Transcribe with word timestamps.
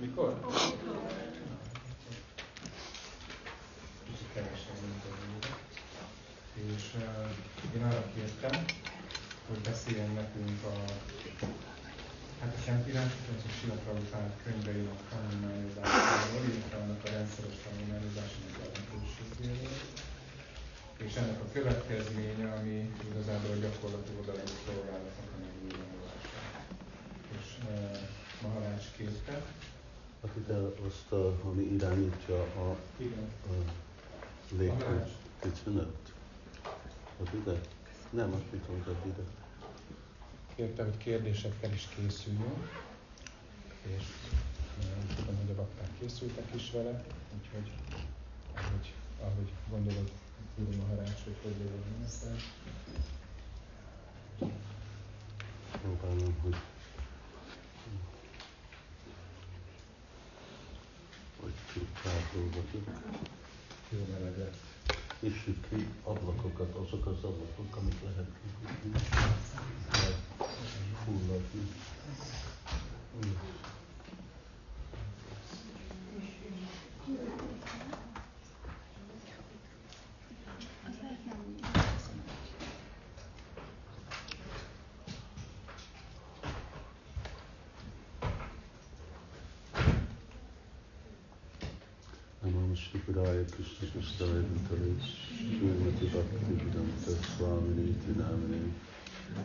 Mikor? 0.00 0.30
Kicsit 4.06 4.30
kevesebb, 4.34 4.78
mint. 4.82 5.04
És 6.54 6.84
uh, 6.94 7.74
én 7.76 7.82
arra 7.84 8.04
kértem, 8.14 8.64
hogy 9.48 9.58
beszéljen 9.70 10.12
nekünk 10.12 10.58
a, 10.64 10.74
hát 12.40 12.54
a 12.58 12.60
Szentírásokról, 12.66 13.36
és 13.38 13.44
a 13.50 13.54
Sila 13.60 13.74
Prabhupád 13.74 14.32
könyveinek 14.44 15.00
tanulmányozásáról, 15.10 16.42
illetve 16.48 16.76
annak 16.82 17.04
a 17.04 17.10
rendszeres 17.16 17.56
tanulmányozásának 17.64 18.54
jelentőségéről. 18.62 19.76
És 21.06 21.14
ennek 21.14 21.40
a 21.40 21.52
következménye, 21.52 22.46
ami 22.58 22.76
igazából 23.10 23.50
a 23.56 23.60
gyakorlati 23.64 24.12
oldalú 24.18 24.46
szolgálatnak 24.66 25.28
a 25.34 25.38
megnyilvánulása. 25.44 26.40
És 27.38 27.48
uh, 27.68 27.98
Maharács 28.42 28.86
kérte, 28.96 29.34
akit 30.20 30.48
el 30.48 30.74
azt, 30.86 31.12
ami 31.44 31.62
irányítja 31.62 32.40
a, 32.42 32.70
a 32.70 33.56
légkör 34.58 35.06
kitűnött. 35.40 36.12
Az 37.22 37.28
ide? 37.34 37.60
Nem, 38.10 38.32
azt 38.32 38.52
mit 38.52 38.68
mondtad 38.68 38.96
ide? 39.06 39.22
Kérte, 40.54 40.84
hogy 40.84 40.96
kérdésekkel 40.96 41.72
is 41.72 41.88
készüljön, 41.96 42.68
és 43.82 44.04
eh, 44.80 45.16
tudom, 45.16 45.36
hogy 45.36 45.50
a 45.50 45.54
bakták 45.54 45.88
készültek 45.98 46.54
is 46.54 46.70
vele, 46.70 47.04
úgyhogy 47.38 47.72
ahogy, 48.54 48.92
ahogy 49.20 49.52
gondolod, 49.70 50.10
Guru 50.56 50.76
Maharaj, 50.76 51.14
hogy 51.24 51.36
hogy 51.42 51.54
legyen 51.58 52.04
ezt 52.04 52.24
el. 52.24 52.36
Próbálom, 55.82 56.36
hogy 56.42 56.56
rápróbáljuk. 62.04 62.88
Jó 63.88 64.06
meleg 64.12 64.38
lett. 64.38 64.56
Nyissuk 65.20 65.68
ki 65.68 65.88
ablakokat, 66.02 66.74
azok 66.74 67.06
az 67.06 67.24
ablakok, 67.24 67.76
amik 67.76 68.02
lehet 68.02 68.28
kinyitni. 68.40 69.00
Fulladni. 71.04 71.70
Mm. 73.16 73.32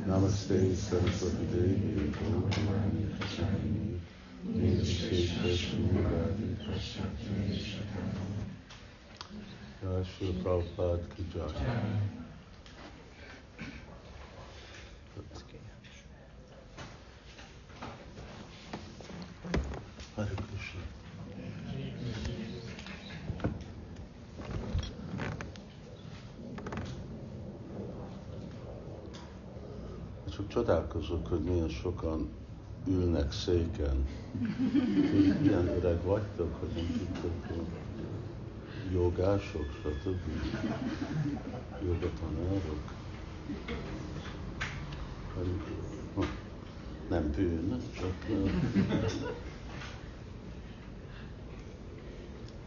Namaste, 0.05 0.51
you. 0.51 1.29
Devi, 1.51 2.11
Bhagavani, 2.11 3.03
Shaini, 3.33 3.99
Nishesha, 4.57 5.51
Shumuradi, 5.55 6.47
Prashatri, 6.63 7.57
Shatama. 7.69 8.35
Yashu, 9.83 10.25
Prabhupada, 10.43 11.05
Kujaya. 11.07 12.22
Csodálkozok, 31.03 31.27
hogy 31.27 31.39
milyen 31.39 31.69
sokan 31.69 32.29
ülnek 32.87 33.31
széken. 33.31 34.07
Ti 35.11 35.43
Ilyen 35.43 35.67
öreg 35.67 36.03
vagytok, 36.03 36.55
hogy 36.59 36.69
nem 36.75 37.11
tudtok 37.21 37.65
jogások, 38.91 39.65
stb. 39.81 40.19
Jogatanárok. 41.85 42.93
Nem 47.09 47.31
bűn, 47.35 47.81
csak 47.99 48.25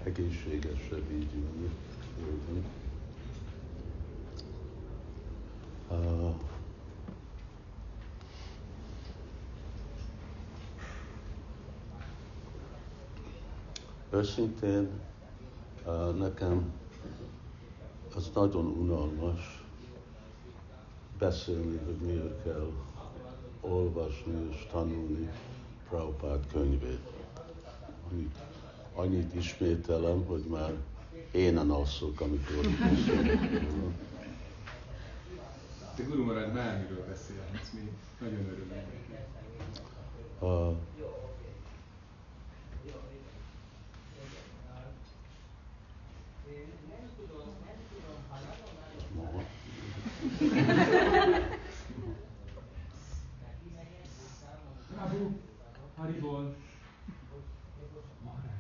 egészségesebb 0.03 1.11
így 1.13 1.35
ülni. 1.35 2.63
Uh, 5.91 6.35
Őszintén 14.17 14.89
nekem 16.19 16.73
az 18.15 18.31
nagyon 18.35 18.67
unalmas 18.67 19.65
beszélni, 21.19 21.77
hogy 21.85 21.97
miért 21.97 22.43
kell 22.43 22.73
olvasni 23.61 24.49
és 24.51 24.67
tanulni 24.71 25.31
Prabhupád 25.89 26.47
könyvét. 26.53 27.01
Annyit, 28.11 28.37
annyit 28.95 29.35
ismételem, 29.35 30.25
hogy 30.27 30.45
már 30.49 30.73
énen 31.33 31.71
alszok, 31.71 32.21
amikor. 32.21 32.67
Te 35.97 36.03
Guru 36.03 36.25
Maharaj 36.25 36.51
bármiről 36.51 37.05
beszélhetsz, 37.09 37.71
mi 37.73 37.91
nagyon 38.21 38.47
örülünk 38.47 38.71
neki. 38.71 38.97
Haribol. 55.97 56.55
Maharaj. 58.25 58.53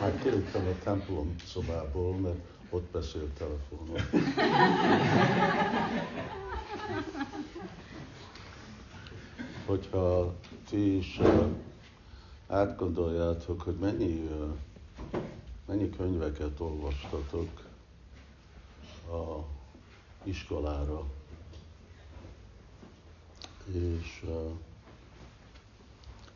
hát 0.00 0.22
kiléptem 0.22 0.66
a 0.66 0.82
templom 0.84 1.34
szobából, 1.44 2.14
mert 2.16 2.38
ott 2.70 2.90
beszélt 2.92 3.30
telefonon. 3.30 4.00
Hogyha 9.66 10.34
ti 10.68 10.96
is 10.96 11.20
átgondoljátok, 12.46 13.62
hogy 13.62 13.76
mennyi, 13.76 14.28
mennyi 15.66 15.90
könyveket 15.90 16.60
olvastatok 16.60 17.64
a 19.10 19.44
iskolára, 20.22 21.04
és 23.72 24.24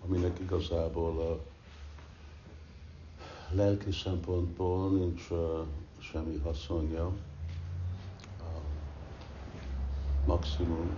aminek 0.05 0.39
igazából 0.39 1.21
a 1.21 1.39
lelki 3.55 3.93
szempontból 3.93 4.91
nincs 4.91 5.29
semmi 5.99 6.37
haszonja. 6.39 7.13
Maximum 10.27 10.97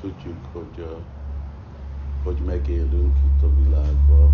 tudjuk, 0.00 0.46
hogy 0.52 0.78
uh, 0.78 1.19
hogy 2.22 2.38
megélünk 2.44 3.16
itt 3.16 3.42
a 3.42 3.54
világban, 3.62 4.32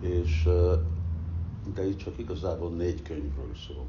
és 0.00 0.48
de 1.74 1.86
itt 1.88 1.96
csak 1.96 2.18
igazából 2.18 2.70
négy 2.70 3.02
könyvről 3.02 3.54
szól. 3.66 3.86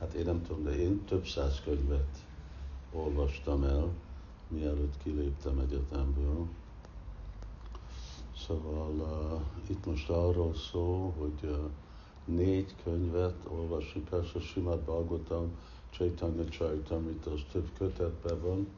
Hát 0.00 0.12
én 0.12 0.24
nem 0.24 0.42
tudom, 0.42 0.64
de 0.64 0.78
én 0.78 1.04
több 1.04 1.26
száz 1.26 1.60
könyvet 1.64 2.24
olvastam 2.92 3.64
el, 3.64 3.88
mielőtt 4.48 4.94
kiléptem 5.02 5.58
egyetemből. 5.58 6.46
Szóval 8.36 8.90
uh, 8.90 9.70
itt 9.70 9.86
most 9.86 10.10
arról 10.10 10.54
szól, 10.54 11.14
hogy 11.18 11.50
uh, 11.50 11.56
négy 12.24 12.74
könyvet 12.84 13.36
olvasni, 13.48 14.00
persze 14.00 14.40
Simát 14.40 14.78
Bhagavatam, 14.78 15.50
Chaitanya 15.90 16.44
Charitamrita, 16.44 17.32
az 17.32 17.40
több 17.52 17.68
kötetben 17.78 18.40
van, 18.40 18.68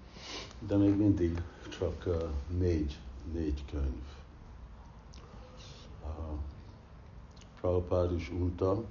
de 0.58 0.76
még 0.76 0.96
mindig 0.96 1.42
csak 1.78 2.06
uh, 2.06 2.22
négy, 2.58 2.98
négy 3.32 3.64
könyv. 3.70 4.04
Uh, 6.02 6.38
Prabhupád 7.60 8.12
is 8.12 8.30
unta, 8.30 8.84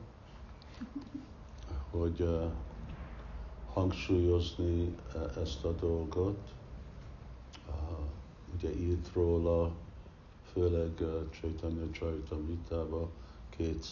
hogy 1.89 2.21
uh, 2.21 2.51
hangsúlyozni 3.73 4.95
ezt 5.41 5.63
a 5.63 5.71
dolgot. 5.71 6.39
Ugye 8.53 8.75
írt 8.75 9.13
róla, 9.13 9.71
főleg 10.53 10.91
Chaitanya 11.31 11.89
Charitamrita-ba 11.91 13.09
két 13.49 13.85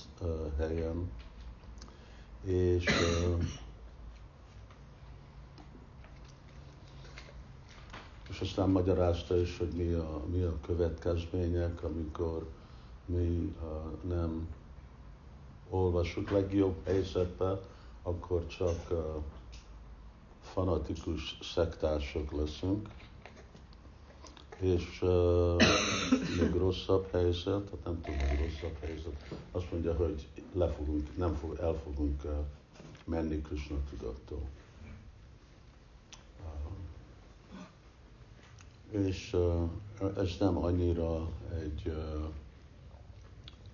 helyen, 0.58 1.12
és 2.44 2.86
és 8.30 8.40
aztán 8.42 8.70
magyarázta 8.70 9.38
is, 9.38 9.58
hogy 9.58 9.72
mi 9.76 9.94
a, 9.94 10.22
mi 10.32 10.42
a 10.42 10.60
következmények, 10.66 11.84
amikor 11.84 12.48
mi 13.06 13.54
uh, 13.62 14.10
nem 14.10 14.48
olvasjuk 15.70 16.30
legjobb 16.30 16.76
helyzetben, 16.86 17.60
akkor 18.04 18.48
csak 18.48 18.92
uh, 18.92 18.98
fanatikus 20.42 21.38
szektások 21.42 22.32
leszünk, 22.32 22.90
és 24.60 25.02
uh, 25.02 25.62
még 26.40 26.54
rosszabb 26.56 27.12
helyzet, 27.12 27.44
tehát 27.64 27.86
nem 27.86 28.02
tudom, 28.02 28.20
hogy 28.20 28.40
rosszabb 28.40 28.78
helyzet, 28.80 29.34
azt 29.52 29.72
mondja, 29.72 29.94
hogy 29.96 30.28
le 30.54 30.68
fogunk, 30.68 31.18
nem 31.18 31.34
fog, 31.36 31.58
el 31.62 31.74
fogunk 31.84 32.24
uh, 32.24 32.32
menni 33.06 33.42
Krishna 33.42 33.76
tudattól. 33.90 34.42
És 38.92 39.36
ez 40.18 40.36
nem 40.40 40.58
annyira 40.58 41.28
egy 41.62 41.94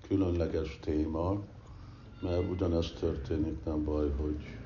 különleges 0.07 0.79
téma, 0.81 1.41
mert 2.21 2.49
ugyanez 2.49 2.91
történik, 2.99 3.63
nem 3.63 3.83
baj, 3.83 4.11
hogy 4.17 4.57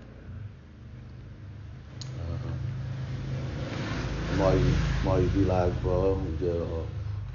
mai, 4.36 4.78
mai 5.02 5.28
világban 5.28 6.26
ugye 6.26 6.52
a 6.52 6.86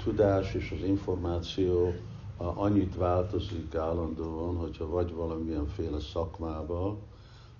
tudás 0.03 0.53
és 0.53 0.71
az 0.71 0.87
információ 0.87 1.93
annyit 2.37 2.95
változik 2.95 3.75
állandóan, 3.75 4.57
hogyha 4.57 4.87
vagy 4.87 5.13
valamilyenféle 5.13 5.99
szakmába, 5.99 6.97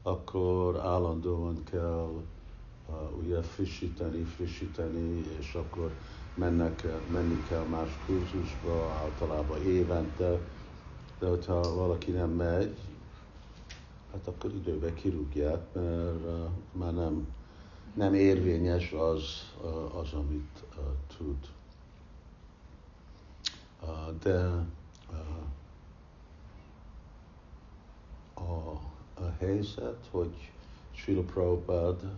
akkor 0.01 0.79
állandóan 0.79 1.63
kell 1.63 2.23
ugye 3.17 3.41
frissíteni, 3.41 4.23
frissíteni, 4.23 5.23
és 5.39 5.53
akkor 5.53 5.91
mennek, 6.35 6.83
menni 7.11 7.43
kell 7.47 7.63
más 7.63 7.89
kurzusba, 8.05 8.91
általában 8.91 9.61
évente, 9.61 10.39
de 11.19 11.27
hogyha 11.27 11.75
valaki 11.75 12.11
nem 12.11 12.29
megy, 12.29 12.77
hát 14.11 14.27
akkor 14.27 14.53
időbe 14.53 14.93
kirúgják, 14.93 15.73
mert 15.73 16.49
már 16.71 16.93
nem, 16.93 17.27
nem 17.93 18.13
érvényes 18.13 18.91
az, 18.91 19.53
az 20.01 20.13
amit 20.13 20.63
tud. 21.17 21.37
De 24.21 24.65
a, 28.33 28.71
a 29.13 29.31
helyzet, 29.39 30.07
hogy 30.11 30.51
Srila 30.91 31.21
Prabhupada 31.21 32.11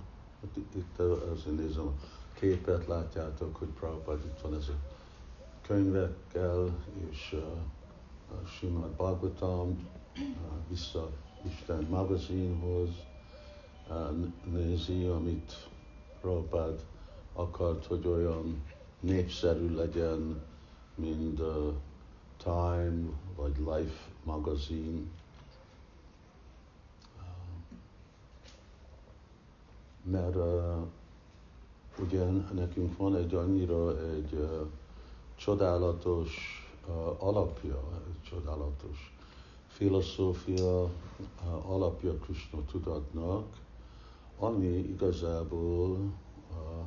itt, 0.44 0.76
itt 0.76 1.00
azért 1.34 1.58
nézem 1.58 1.88
a 1.88 1.94
képet, 2.34 2.88
látjátok, 2.88 3.56
hogy 3.56 3.68
Prabhupád 3.68 4.26
itt 4.26 4.42
van 4.42 4.56
ez 4.56 4.68
a 4.68 4.96
könyvekkel, 5.62 6.86
és 7.10 7.34
uh, 7.34 8.48
Simad 8.48 8.90
Bhagavatam, 8.90 9.88
vissza 10.68 11.10
Isten 11.46 11.88
magazinhoz, 11.90 12.90
nézi, 14.44 15.06
amit 15.06 15.68
Prabhupád 16.22 16.86
akart, 17.34 17.86
hogy 17.86 18.08
olyan 18.08 18.64
népszerű 19.00 19.76
legyen, 19.76 20.42
mint 20.96 21.40
a 21.40 21.74
Time 22.44 23.10
vagy 23.36 23.58
Life 23.58 24.10
magazin, 24.24 25.12
mert 30.12 30.36
uh, 30.36 30.78
ugye 32.00 32.26
nekünk 32.54 32.98
van 32.98 33.16
egy 33.16 33.34
annyira 33.34 34.00
egy 34.00 34.34
uh, 34.34 34.68
csodálatos 35.36 36.32
uh, 36.88 37.24
alapja, 37.24 37.80
egy 38.08 38.22
csodálatos 38.30 39.14
filozófia 39.68 40.84
uh, 40.84 41.72
alapja 41.72 42.14
Krishna 42.14 42.60
tudatnak, 42.72 43.46
ami 44.40 44.68
igazából 44.68 45.90
uh, 45.90 46.86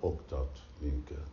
oktat 0.00 0.62
minket. 0.78 1.26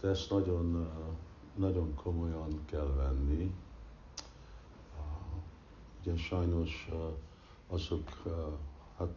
De 0.00 0.08
ezt 0.08 0.30
nagyon, 0.30 0.74
uh, 0.74 1.14
nagyon 1.54 1.94
komolyan 1.94 2.60
kell 2.64 2.92
venni. 2.96 3.52
Uh, 4.96 5.40
ugye 6.00 6.16
sajnos 6.16 6.88
uh, 6.92 6.98
azok, 7.68 8.08
uh, 8.24 8.32
hát 8.98 9.14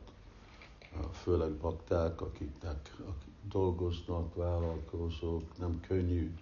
főleg 1.11 1.51
bakták, 1.51 2.21
akiknek 2.21 2.95
akik 3.07 3.33
dolgoznak, 3.49 4.35
vállalkozók, 4.35 5.57
nem 5.57 5.79
könnyű 5.87 6.33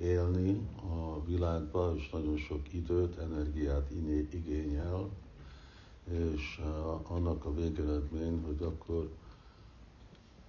élni 0.00 0.68
a 0.82 1.24
világban, 1.24 1.96
és 1.96 2.10
nagyon 2.10 2.36
sok 2.36 2.72
időt, 2.72 3.18
energiát 3.18 3.90
igényel, 4.30 5.08
és 6.10 6.60
annak 7.02 7.44
a 7.44 7.54
végeredmény, 7.54 8.42
hogy 8.46 8.62
akkor 8.62 9.10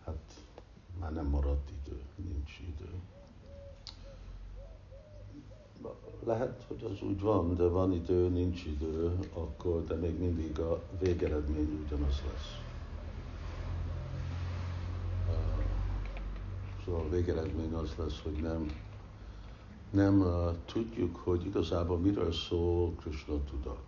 hát 0.05 0.43
már 0.99 1.13
nem 1.13 1.25
maradt 1.25 1.69
idő, 1.83 2.01
nincs 2.15 2.59
idő. 2.59 2.89
Lehet, 6.23 6.65
hogy 6.67 6.83
az 6.91 7.01
úgy 7.01 7.21
van, 7.21 7.55
de 7.55 7.67
van 7.67 7.93
idő, 7.93 8.29
nincs 8.29 8.65
idő, 8.65 9.19
akkor, 9.33 9.83
de 9.83 9.95
még 9.95 10.19
mindig 10.19 10.59
a 10.59 10.81
végeredmény 10.99 11.83
ugyanaz 11.85 12.21
lesz. 12.31 12.68
A 16.93 17.09
végeredmény 17.09 17.73
az 17.73 17.95
lesz, 17.97 18.21
hogy 18.23 18.41
nem, 18.41 18.71
nem 19.89 20.19
uh, 20.19 20.55
tudjuk, 20.65 21.15
hogy 21.15 21.45
igazából 21.45 21.97
miről 21.97 22.31
szól 22.31 22.93
Krishna 22.93 23.43
tudat. 23.43 23.79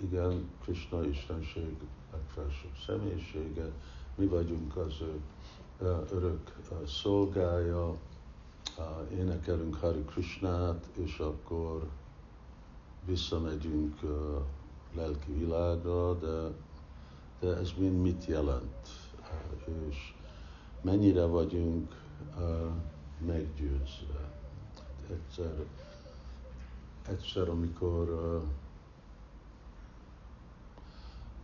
Igen, 0.00 0.48
Krishna 0.62 1.04
Istenség 1.06 1.76
legfelsőbb 2.12 2.76
személyisége, 2.86 3.70
mi 4.14 4.26
vagyunk 4.26 4.76
az 4.76 5.00
ő 5.00 5.20
uh, 5.80 5.88
örök 6.12 6.56
uh, 6.70 6.86
szolgája, 6.86 7.88
uh, 7.88 9.18
énekelünk 9.18 9.74
Hari 9.74 10.04
Krishnát, 10.04 10.88
és 10.98 11.18
akkor 11.18 11.88
visszamegyünk 13.04 14.02
uh, 14.02 14.10
lelki 14.94 15.32
világra, 15.32 16.14
de, 16.14 16.50
de 17.40 17.56
ez 17.56 17.72
mind 17.78 18.00
mit 18.00 18.24
jelent? 18.26 18.88
És 19.88 20.14
mennyire 20.82 21.24
vagyunk 21.24 22.01
meggyőzve. 23.18 24.30
Egyszer, 25.10 25.64
egyszer, 27.08 27.48
amikor 27.48 28.42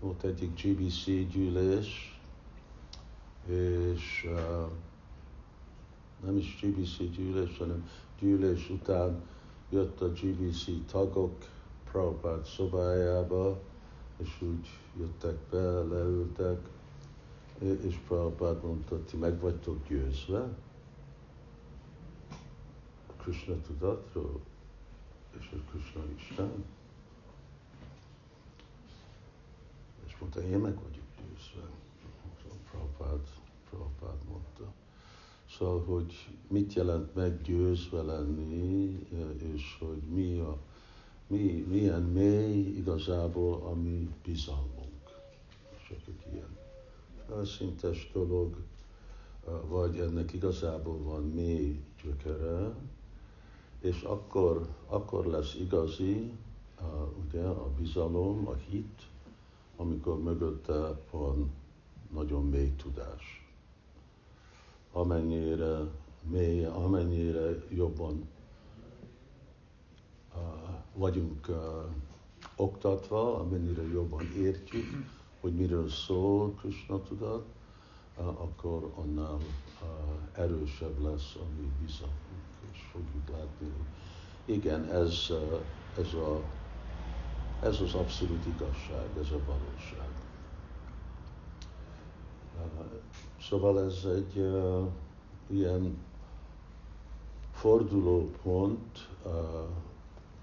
volt 0.00 0.22
egyik 0.22 0.62
GBC 0.62 1.04
gyűlés, 1.04 2.20
és 3.46 4.30
nem 6.24 6.36
is 6.36 6.58
GBC 6.62 6.96
gyűlés, 6.96 7.58
hanem 7.58 7.88
gyűlés 8.18 8.70
után 8.70 9.22
jött 9.70 10.00
a 10.00 10.08
GBC 10.08 10.64
tagok 10.90 11.34
Prabhupád 11.90 12.44
szobájába, 12.44 13.60
és 14.16 14.42
úgy 14.42 14.68
jöttek 14.98 15.36
be, 15.50 15.62
leültek, 15.82 16.68
és 17.58 17.98
Prabhupád 18.06 18.64
mondta, 18.64 19.04
ti 19.04 19.16
meg 19.16 19.40
vagytok 19.40 19.88
győzve 19.88 20.48
Krishna 23.28 23.60
tudatról, 23.60 24.40
és 25.38 25.50
a 25.52 25.70
Krishna 25.70 26.02
Isten. 26.16 26.64
És 30.06 30.16
mondta, 30.18 30.40
én 30.40 30.58
meg 30.58 30.74
vagyok 30.74 31.04
győzve. 31.16 31.68
Prabhupád, 32.70 33.28
Prabhupád 33.70 34.28
mondta. 34.28 34.72
Szóval, 35.50 35.84
hogy 35.84 36.14
mit 36.46 36.72
jelent 36.72 37.14
meggyőzve 37.14 38.02
lenni, 38.02 39.06
és 39.54 39.76
hogy 39.78 40.02
mi 40.02 40.38
a, 40.38 40.58
mi, 41.26 41.64
milyen 41.68 42.02
mély 42.02 42.76
igazából 42.76 43.62
a 43.62 43.74
mi 43.74 44.10
bizalmunk. 44.24 45.02
Csak 45.88 45.98
egy 46.06 46.32
ilyen 46.32 47.44
szintes 47.44 48.10
dolog, 48.12 48.56
vagy 49.66 49.98
ennek 49.98 50.32
igazából 50.32 51.02
van 51.02 51.22
mély 51.22 51.80
gyökere, 52.02 52.74
és 53.80 54.02
akkor, 54.02 54.68
akkor 54.86 55.26
lesz 55.26 55.54
igazi 55.54 56.32
ugye, 57.26 57.42
a 57.42 57.70
bizalom, 57.78 58.48
a 58.48 58.54
hit, 58.54 59.02
amikor 59.76 60.22
mögötte 60.22 61.00
van 61.10 61.50
nagyon 62.12 62.48
mély 62.48 62.72
tudás. 62.72 63.52
Amennyire 64.92 65.80
mély, 66.22 66.64
amennyire 66.64 67.64
jobban 67.68 68.28
uh, 70.34 70.42
vagyunk 70.94 71.48
uh, 71.48 71.56
oktatva, 72.56 73.38
amennyire 73.38 73.82
jobban 73.82 74.32
értjük, 74.36 74.86
hogy 75.40 75.54
miről 75.54 75.88
szól 75.88 76.54
Krishna 76.54 77.02
tudat, 77.02 77.46
akkor 78.16 78.92
annál 78.94 79.38
erősebb 80.32 81.02
lesz 81.02 81.34
a 81.34 81.44
mi 81.60 81.70
bizalmunk, 81.84 82.47
fogjuk 82.98 83.38
látni, 83.38 83.72
igen, 84.44 84.84
ez, 84.90 85.26
uh, 85.30 85.60
ez, 85.98 86.12
a, 86.14 86.40
ez 87.62 87.80
az 87.80 87.94
abszolút 87.94 88.46
igazság, 88.46 89.08
ez 89.20 89.30
a 89.30 89.40
valóság. 89.46 90.08
Szóval 93.40 93.84
ez 93.84 94.04
egy 94.04 94.36
uh, 94.36 94.86
ilyen 95.46 95.96
fordulópont, 97.52 99.08
uh, 99.24 99.32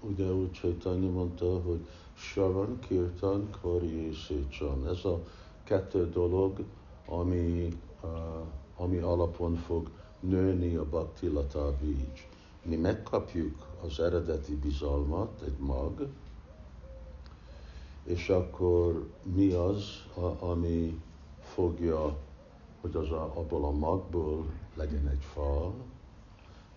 ugye 0.00 0.32
úgy 0.32 0.52
Csaitanya 0.52 1.10
mondta, 1.10 1.60
hogy 1.60 1.86
Sharan, 2.14 2.78
Kirtan, 2.78 3.50
Kari 3.60 4.08
és 4.08 4.24
Szécsan. 4.24 4.88
Ez 4.88 5.04
a 5.04 5.20
kettő 5.64 6.10
dolog, 6.10 6.64
ami, 7.06 7.78
uh, 8.02 8.10
ami 8.76 8.96
alapon 8.98 9.56
fog 9.56 9.90
nőni 10.20 10.74
a 10.74 10.84
Bhakti 10.84 11.28
Lata 11.28 11.72
Beach. 11.80 12.35
Mi 12.66 12.76
megkapjuk 12.76 13.66
az 13.84 14.00
eredeti 14.00 14.54
bizalmat, 14.54 15.42
egy 15.44 15.58
mag, 15.58 16.08
és 18.04 18.28
akkor 18.28 19.08
mi 19.22 19.52
az, 19.52 19.84
ami 20.38 21.00
fogja, 21.40 22.16
hogy 22.80 22.96
az 22.96 23.10
a, 23.10 23.22
abból 23.22 23.64
a 23.64 23.70
magból 23.70 24.46
legyen 24.74 25.08
egy 25.08 25.22
fal, 25.32 25.74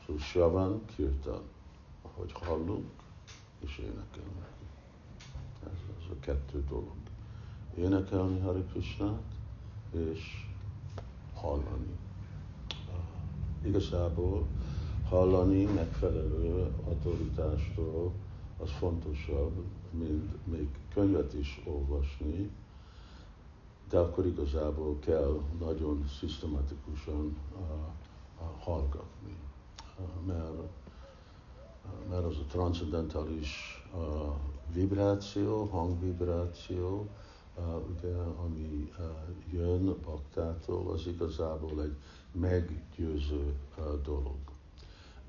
so 0.05 0.17
Shavan 0.17 0.85
Kirtan, 0.95 1.41
ahogy 2.01 2.31
hallunk 2.31 2.89
és 3.59 3.77
énekelünk. 3.77 4.45
Ez, 5.63 5.79
ez 5.99 6.11
a 6.11 6.19
kettő 6.19 6.63
dolog. 6.69 6.95
Énekelni 7.77 8.39
Hari 8.39 8.63
Krishnát 8.71 9.21
és 9.91 10.47
hallani. 11.33 11.97
Igazából 13.63 14.47
hallani 15.09 15.63
megfelelő 15.63 16.71
autoritástól 16.87 18.11
az 18.57 18.69
fontosabb, 18.69 19.63
mint 19.91 20.45
még 20.45 20.67
könyvet 20.93 21.33
is 21.33 21.61
olvasni, 21.65 22.49
de 23.89 23.97
akkor 23.97 24.25
igazából 24.25 24.99
kell 24.99 25.39
nagyon 25.59 26.05
szisztematikusan 26.19 27.37
uh, 27.55 27.61
hallgatni, 28.59 29.35
mert, 30.25 30.53
mert 32.09 32.23
az 32.23 32.35
a 32.37 32.45
transzendentális 32.51 33.83
vibráció, 34.73 35.65
hangvibráció, 35.65 37.07
ugye, 37.95 38.15
ami 38.15 38.91
jön 39.51 39.95
baktától, 40.05 40.91
az 40.91 41.07
igazából 41.07 41.81
egy 41.81 41.95
meggyőző 42.31 43.53
dolog. 44.03 44.48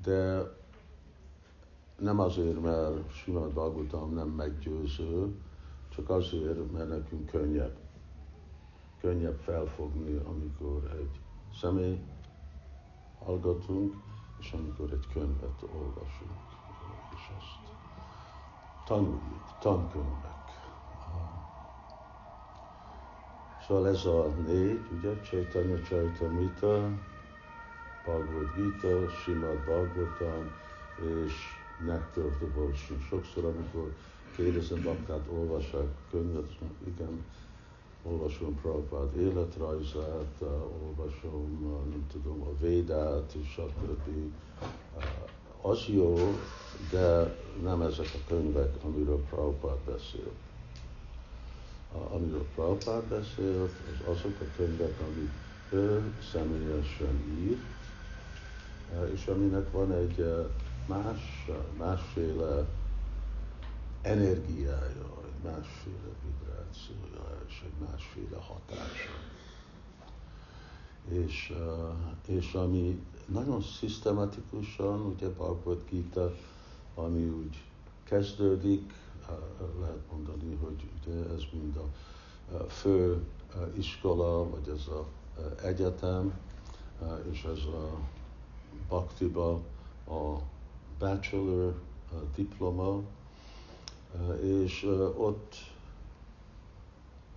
De 0.02 0.42
nem 1.98 2.18
azért, 2.18 2.60
mert 2.60 3.12
Simad 3.12 3.52
Bhagavatam 3.52 4.14
nem 4.14 4.28
meggyőző, 4.28 5.34
csak 5.88 6.10
azért, 6.10 6.72
mert 6.72 6.88
nekünk 6.88 7.26
könnyebb. 7.26 7.76
Könnyebb 9.00 9.38
felfogni, 9.38 10.20
amikor 10.24 10.96
egy 10.98 11.20
személy 11.60 12.00
hallgatunk, 13.24 13.94
és 14.38 14.52
amikor 14.52 14.92
egy 14.92 15.06
könyvet 15.12 15.62
olvasunk, 15.62 16.40
és 17.14 17.30
azt 17.38 17.74
tanuljuk, 18.86 19.58
tankönyvek. 19.60 20.30
Szóval 23.66 23.88
ez 23.88 24.04
a 24.04 24.26
négy, 24.46 24.80
ugye, 24.92 25.20
Chaitanya 25.20 25.80
Charitamrita, 25.80 26.88
Bhagavad 28.04 28.54
Gita, 28.54 29.08
Simad 29.08 29.58
Bhagavatam 29.64 30.50
és 31.24 31.32
Nectar 31.86 32.38
Devotion. 32.38 33.00
Sokszor, 33.08 33.44
amikor 33.44 33.94
kérdezem, 34.36 34.82
bakát 34.82 35.26
olvassák 35.28 35.86
könyvet, 36.10 36.50
igen, 36.86 37.24
olvasom 38.02 38.60
Prabhupád 38.60 39.16
életrajzát, 39.16 40.42
olvasom, 40.82 41.58
nem 41.90 42.06
tudom, 42.12 42.42
a 42.42 42.58
Védát, 42.60 43.32
és 43.42 43.48
stb. 43.48 44.08
Uh, 44.96 45.70
az 45.70 45.84
jó, 45.86 46.16
de 46.90 47.36
nem 47.62 47.82
ezek 47.82 48.08
a 48.14 48.28
könyvek, 48.28 48.74
amiről 48.84 49.24
Prabhupád 49.30 49.78
beszél. 49.78 50.30
Amiről 52.10 52.46
Prabhupád 52.54 53.04
beszél, 53.04 53.62
az 53.62 54.16
azok 54.16 54.40
a 54.40 54.44
könyvek, 54.56 54.94
amit 55.00 55.32
ő 55.70 56.12
személyesen 56.32 57.22
ír, 57.40 57.56
és 59.12 59.26
aminek 59.26 59.70
van 59.70 59.92
egy 59.92 60.46
más, 60.86 61.50
másféle 61.78 62.66
energiája, 64.02 65.22
egy 65.24 65.42
másféle 65.44 66.12
vibrációja 66.24 67.40
és 67.48 67.62
egy 67.64 67.88
másféle 67.88 68.36
hatása. 68.36 69.10
És, 71.08 71.52
és 72.26 72.52
ami 72.52 73.04
nagyon 73.26 73.62
szisztematikusan, 73.62 75.00
ugye 75.00 75.28
Bhagavad 75.28 75.82
Gita, 75.90 76.34
ami 76.94 77.28
úgy 77.28 77.62
kezdődik, 78.04 78.92
lehet 79.80 80.10
mondani, 80.10 80.54
hogy 80.54 80.88
ugye 81.00 81.34
ez 81.34 81.42
mind 81.52 81.76
a 81.76 81.90
fő 82.68 83.22
iskola, 83.72 84.50
vagy 84.50 84.68
ez 84.68 84.86
a 84.86 85.06
egyetem, 85.62 86.38
és 87.30 87.42
ez 87.42 87.64
a 87.64 87.98
Bhaktiba 88.90 89.60
a 90.08 90.36
bachelor 90.98 91.74
diploma, 92.34 93.02
és 94.42 94.82
ott 95.16 95.54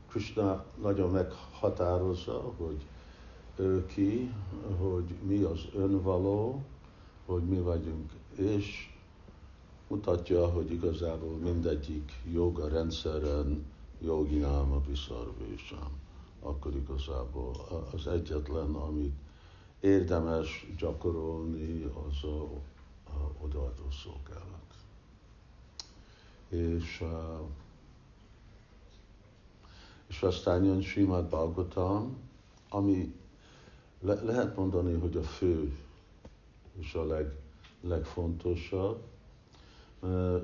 Krishna 0.10 0.66
nagyon 0.82 1.10
meghatározza, 1.12 2.54
hogy 2.58 2.86
ő 3.56 3.86
ki, 3.86 4.34
hogy 4.80 5.16
mi 5.22 5.42
az 5.42 5.60
önvaló, 5.76 6.64
hogy 7.26 7.44
mi 7.44 7.60
vagyunk, 7.60 8.12
és 8.36 8.94
mutatja, 9.88 10.48
hogy 10.48 10.72
igazából 10.72 11.38
mindegyik 11.38 12.12
joga 12.32 12.68
rendszeren 12.68 13.66
jogi 14.02 14.38
náma 14.38 14.82
viszarvésám. 14.88 15.92
Akkor 16.42 16.76
igazából 16.76 17.52
az 17.94 18.08
egyetlen, 18.08 18.74
amit 18.76 19.14
érdemes 19.84 20.66
gyakorolni, 20.78 21.84
az 21.84 22.24
a, 22.24 22.44
a 23.10 23.32
odaadó 23.42 23.90
szolgálat. 23.92 24.74
És 26.50 27.02
uh, 27.02 27.48
és 30.14 30.22
aztán 30.22 30.64
jön 30.64 30.82
Simad 30.82 31.26
Bhagavatam, 31.26 32.18
ami 32.70 33.16
le, 34.00 34.14
lehet 34.14 34.56
mondani, 34.56 34.94
hogy 34.94 35.18
a 35.18 35.24
fő 35.24 35.78
és 36.80 36.94
a 36.94 37.06
leg, 37.06 37.36
legfontosabb. 37.82 39.02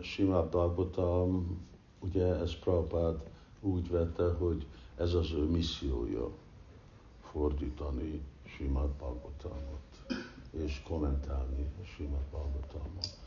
Simad 0.02 0.50
Bhagavatam, 0.50 1.62
ugye 2.00 2.26
ez 2.26 2.56
Prabhupád 2.56 3.30
úgy 3.62 3.90
vette, 3.90 4.32
hogy 4.32 4.66
ez 4.96 5.14
az 5.14 5.32
ő 5.32 5.44
missziója, 5.44 6.30
fordítani 7.22 8.22
Simad 8.58 8.90
Bhagavatamot, 8.90 10.06
és 10.52 10.82
kommentálni 10.88 11.72
Simad 11.96 12.24
Bhagavatamot. 12.32 13.18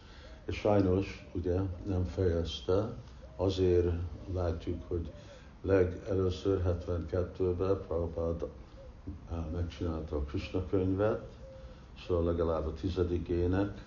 És 0.45 0.57
sajnos 0.57 1.29
ugye 1.33 1.61
nem 1.87 2.05
fejezte, 2.05 2.95
azért 3.37 3.93
látjuk, 4.33 4.83
hogy 4.89 5.13
legelőször 5.63 6.63
72-ben 6.67 7.79
Prabhupád 7.87 8.49
megcsinálta 9.53 10.17
a 10.17 10.21
Krishna 10.21 10.67
könyvet, 10.67 11.29
szóval 12.07 12.25
legalább 12.25 12.67
a 12.67 12.75
tizedik 12.75 13.29
ének 13.29 13.87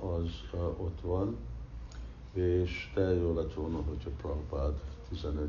az 0.00 0.30
ott 0.76 1.00
van, 1.00 1.36
és 2.32 2.90
te 2.94 3.14
jó 3.14 3.34
lett 3.34 3.54
volna, 3.54 3.82
hogyha 3.82 4.10
Prabhupád 4.10 4.80
11., 5.08 5.48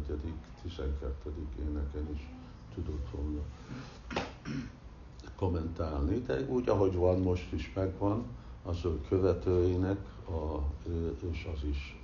12. 0.61 1.13
éneken 1.59 2.09
is 2.13 2.29
tudott 2.73 3.09
volna 3.11 3.41
kommentálni, 5.43 6.21
de 6.21 6.45
úgy, 6.49 6.69
ahogy 6.69 6.95
van, 6.95 7.19
most 7.19 7.51
is 7.51 7.71
megvan, 7.75 8.23
az 8.63 8.85
ő 8.85 9.01
követőinek, 9.09 9.97
a, 10.29 10.57
és 11.31 11.47
az 11.55 11.63
is, 11.69 12.01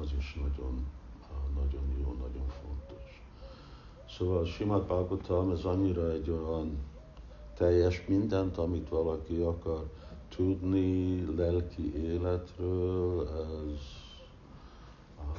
az 0.00 0.08
is 0.18 0.34
nagyon 0.34 0.86
nagyon 1.54 1.82
jó, 2.00 2.16
nagyon 2.20 2.48
fontos. 2.62 3.22
Szóval 4.16 4.44
Simad 4.44 4.86
Bhagavatam 4.86 5.50
ez 5.50 5.64
annyira 5.64 6.10
egy 6.10 6.30
olyan 6.30 6.78
teljes 7.56 8.04
mindent, 8.06 8.58
amit 8.58 8.88
valaki 8.88 9.36
akar 9.36 9.90
tudni 10.28 11.24
lelki 11.36 11.94
életről, 11.96 13.28
ez 13.28 13.80
a 15.18 15.38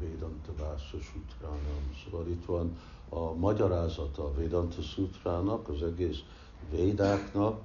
Vedanta 0.00 0.52
Vásza 0.58 0.98
Sutrának. 0.98 1.94
Szóval 2.04 2.28
itt 2.28 2.44
van 2.44 2.76
a 3.08 3.34
magyarázata 3.34 4.24
a 4.24 4.32
Vedanta 4.32 4.82
Sutrának, 4.82 5.68
az 5.68 5.82
egész 5.82 6.18
Védáknak, 6.70 7.60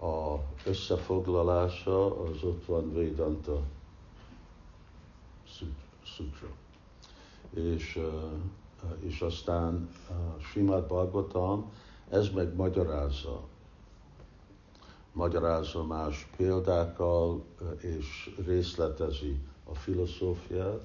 a 0.00 0.36
összefoglalása, 0.64 2.22
az 2.22 2.42
ott 2.42 2.64
van 2.64 2.92
Vedanta 2.92 3.60
Sutra. 6.02 6.48
És, 7.50 8.00
és 9.00 9.20
aztán 9.20 9.88
Simad 10.52 10.86
Bhagavatam, 10.86 11.72
ez 12.08 12.28
meg 12.28 12.54
magyarázza. 12.54 13.40
Magyarázza 15.12 15.84
más 15.84 16.28
példákkal, 16.36 17.44
és 17.80 18.36
részletezi 18.46 19.40
a 19.64 19.74
filozófiát, 19.74 20.80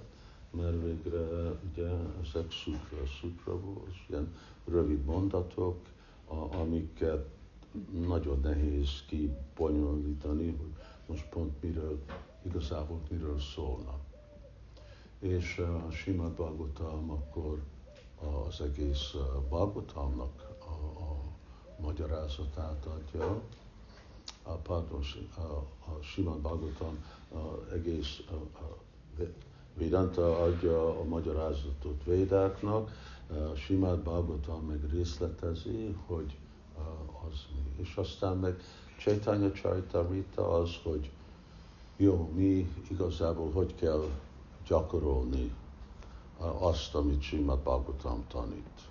mert 0.53 0.81
végre 0.83 1.51
ugye 1.71 1.89
ezek 2.21 2.51
sutra, 2.51 3.05
sutra 3.05 3.59
volt, 3.59 3.95
ilyen 4.07 4.35
rövid 4.65 5.03
mondatok, 5.05 5.77
a, 6.27 6.55
amiket 6.55 7.27
nagyon 8.07 8.39
nehéz 8.39 8.89
kibonyolítani, 9.07 10.45
hogy 10.45 10.73
most 11.05 11.29
pont 11.29 11.61
miről, 11.61 12.03
igazából 12.41 12.99
miről 13.09 13.39
szólnak. 13.39 13.99
És 15.19 15.57
a 15.57 15.91
Simad 15.91 16.31
Bhagavatam 16.31 17.09
akkor 17.09 17.63
az 18.47 18.61
egész 18.61 19.13
Bhagavatamnak 19.49 20.55
a, 20.59 21.01
a 21.03 21.21
magyarázatát 21.81 22.85
adja. 22.85 23.41
A, 24.43 24.51
pardon, 24.51 25.01
a, 25.37 25.41
a 25.91 26.01
Simad 26.01 26.39
Bhagavatam 26.39 27.03
a 27.31 27.71
egész 27.71 28.21
a, 28.29 28.57
a 28.57 28.77
Vedanta 29.73 30.41
adja 30.43 30.99
a 30.99 31.03
magyarázatot 31.03 32.03
Védáknak, 32.05 32.91
Simad 33.55 33.99
Bhagavatam 33.99 34.65
meg 34.65 34.91
részletezi, 34.91 35.95
hogy 36.05 36.37
az 37.29 37.45
mi. 37.53 37.83
És 37.83 37.95
aztán 37.95 38.37
meg 38.37 38.61
Chaitanya 38.99 39.51
Charitamrita 39.51 40.53
az, 40.53 40.69
hogy 40.83 41.11
jó, 41.97 42.31
mi 42.35 42.73
igazából 42.89 43.51
hogy 43.51 43.75
kell 43.75 44.03
gyakorolni 44.67 45.51
azt, 46.59 46.95
amit 46.95 47.21
Simad 47.21 47.59
Bhagavatam 47.59 48.23
tanít. 48.27 48.81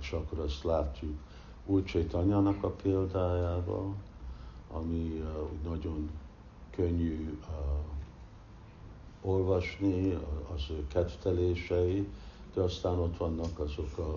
És 0.00 0.12
akkor 0.12 0.38
ezt 0.38 0.64
látjuk 0.64 1.18
új 1.66 1.82
Chaitanyának 1.82 2.62
a 2.62 2.70
példájával, 2.70 3.94
ami 4.72 5.20
uh, 5.20 5.70
nagyon 5.70 6.10
könnyű 6.70 7.38
uh, 7.40 7.95
olvasni, 9.26 10.18
az 10.54 10.62
ő 10.70 10.86
kedvtelései, 10.86 12.08
de 12.54 12.60
aztán 12.60 12.98
ott 12.98 13.16
vannak 13.16 13.58
azok 13.58 13.98
a, 13.98 14.12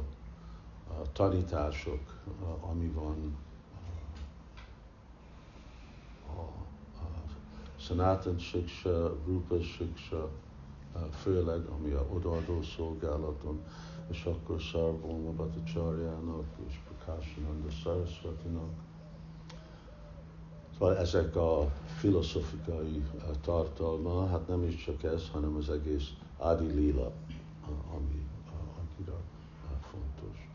a 0.91 1.11
tanítások, 1.13 1.99
ami 2.69 2.87
van 2.87 3.37
a, 6.35 6.39
a 6.99 7.07
Sanatan 7.77 8.39
Siksa, 8.39 9.15
Rupa 9.25 9.61
Siksa, 9.61 10.29
főleg 11.11 11.65
ami 11.65 11.91
a 11.91 12.05
odaadó 12.13 12.61
szolgálaton, 12.61 13.63
és 14.09 14.23
akkor 14.23 14.59
Sarvoma 14.59 15.31
Bhattacharjának 15.31 16.45
és 16.67 16.73
Prakashananda 16.87 17.69
Saraswatinak. 17.69 18.88
Szóval 20.79 20.97
ezek 20.97 21.35
a 21.35 21.71
filozofikai 21.85 23.03
tartalma, 23.41 24.27
hát 24.27 24.47
nem 24.47 24.63
is 24.63 24.83
csak 24.85 25.03
ez, 25.03 25.29
hanem 25.31 25.55
az 25.55 25.69
egész 25.69 26.07
Adi 26.37 26.65
Lila, 26.65 27.11
ami 27.95 28.27
annyira 28.77 29.17
fontos. 29.81 30.49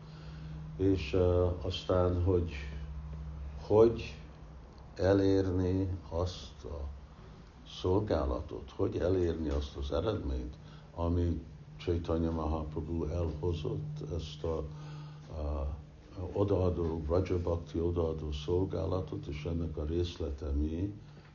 És 0.77 1.13
uh, 1.13 1.65
aztán, 1.65 2.23
hogy 2.23 2.51
hogy 3.67 4.15
elérni 4.95 5.97
azt 6.09 6.63
a 6.63 6.87
szolgálatot, 7.81 8.71
hogy 8.75 8.97
elérni 8.97 9.49
azt 9.49 9.75
az 9.75 9.91
eredményt, 9.91 10.55
ami 10.95 11.41
Chaitanya 11.77 12.31
Mahaprabhu 12.31 13.05
elhozott, 13.05 14.11
ezt 14.15 14.43
a, 14.43 14.57
a 15.41 15.67
odaadó, 16.33 17.03
Rajabhakti 17.07 17.79
odaadó 17.79 18.31
szolgálatot, 18.31 19.25
és 19.25 19.45
ennek 19.45 19.77
a 19.77 19.85
részlete 19.85 20.49
mi, 20.49 20.93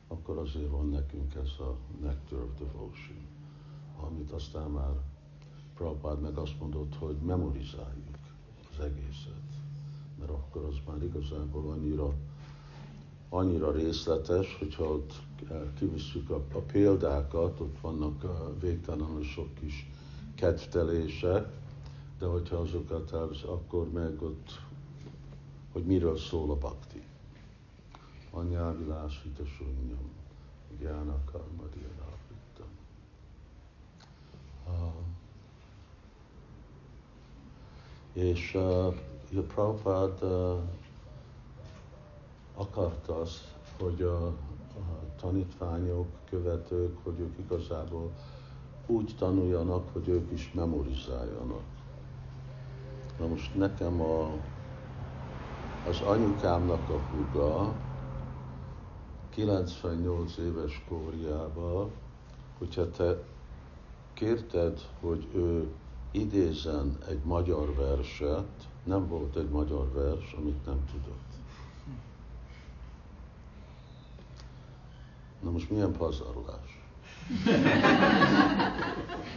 akkor 0.09 0.39
azért 0.39 0.71
van 0.71 0.89
nekünk 0.89 1.35
ez 1.35 1.51
a 1.59 1.77
Nectar 2.01 2.43
of 2.43 2.59
Devotion, 2.59 3.27
amit 4.07 4.31
aztán 4.33 4.71
már 4.71 4.93
Prabhupád 5.75 6.21
meg 6.21 6.37
azt 6.37 6.61
mondott, 6.61 6.95
hogy 6.99 7.17
memorizáljuk 7.27 8.19
az 8.71 8.85
egészet, 8.85 9.51
mert 10.19 10.31
akkor 10.31 10.65
az 10.65 10.77
már 10.87 11.03
igazából 11.03 11.71
annyira, 11.71 12.15
annyira 13.29 13.73
részletes, 13.73 14.57
hogyha 14.59 14.85
ott 14.85 15.13
kivisszük 15.79 16.31
a, 16.31 16.45
a 16.53 16.59
példákat, 16.59 17.61
ott 17.61 17.81
vannak 17.81 18.25
a 18.25 18.55
végtelenül 18.61 19.23
sok 19.23 19.55
kis 19.55 19.91
kedvtelések, 20.35 21.49
de 22.19 22.27
hogyha 22.27 22.57
azokat 22.57 23.13
elvisz, 23.13 23.43
akkor 23.43 23.91
meg 23.91 24.23
ott, 24.23 24.61
hogy 25.73 25.85
miről 25.85 26.17
szól 26.17 26.51
a 26.51 26.57
bakti. 26.57 27.03
Anyávilásita 28.31 29.45
sunyam, 29.45 30.11
gyána 30.81 31.19
karmadiravitam. 31.33 32.69
Uh, 34.67 34.73
és 38.13 38.55
uh, 38.55 38.87
a 39.37 39.43
Prabhupád 39.47 40.23
uh, 40.23 40.59
akarta 42.55 43.21
azt, 43.21 43.57
hogy 43.79 44.03
a, 44.03 44.27
a 44.27 45.15
tanítványok, 45.21 46.07
követők, 46.31 46.99
hogy 47.03 47.19
ők 47.19 47.39
igazából 47.39 48.13
úgy 48.87 49.15
tanuljanak, 49.19 49.93
hogy 49.93 50.09
ők 50.09 50.31
is 50.31 50.53
memorizáljanak. 50.53 51.63
Na 53.19 53.27
most 53.27 53.55
nekem 53.55 54.01
a, 54.01 54.31
az 55.91 56.01
anyukámnak 56.01 56.89
a 56.89 56.99
húga 56.99 57.75
98 59.31 60.37
éves 60.37 60.83
korjában, 60.89 61.91
hogyha 62.59 62.91
te 62.91 63.23
kérted, 64.13 64.81
hogy 65.01 65.29
ő 65.35 65.69
idézen 66.11 66.99
egy 67.09 67.21
magyar 67.25 67.75
verset, 67.75 68.69
nem 68.85 69.09
volt 69.09 69.37
egy 69.37 69.49
magyar 69.49 69.93
vers, 69.93 70.33
amit 70.33 70.67
nem 70.67 70.85
tudott. 70.93 71.33
Na 75.43 75.51
most 75.51 75.71
milyen 75.71 75.93
pazarlás? 75.93 76.79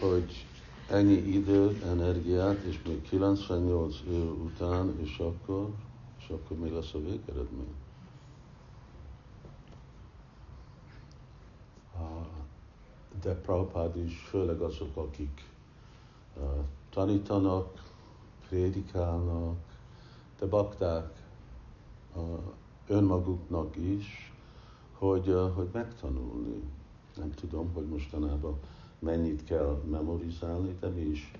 hogy 0.00 0.46
ennyi 0.90 1.12
időt, 1.12 1.82
energiát, 1.82 2.62
és 2.62 2.82
még 2.86 3.02
98 3.02 3.96
év 4.10 4.42
után, 4.44 4.98
és 5.00 5.18
akkor, 5.18 5.70
és 6.18 6.28
akkor 6.28 6.56
mi 6.56 6.70
lesz 6.70 6.94
a 6.94 6.98
végeredmény? 6.98 7.74
De 13.22 13.34
Prabhupád 13.34 13.96
is, 13.96 14.18
főleg 14.18 14.60
azok, 14.60 14.96
akik 14.96 15.48
tanítanak, 16.90 17.82
prédikálnak, 18.48 19.56
de 20.38 20.46
bakták 20.46 21.22
önmaguknak 22.86 23.76
is, 23.76 24.32
hogy, 24.98 25.34
hogy 25.54 25.68
megtanulni. 25.72 26.62
Nem 27.16 27.30
tudom, 27.34 27.70
hogy 27.74 27.86
mostanában 27.86 28.58
mennyit 29.00 29.44
kell 29.44 29.82
memorizálni, 29.90 30.76
de 30.80 30.88
mi 30.88 31.00
is 31.00 31.30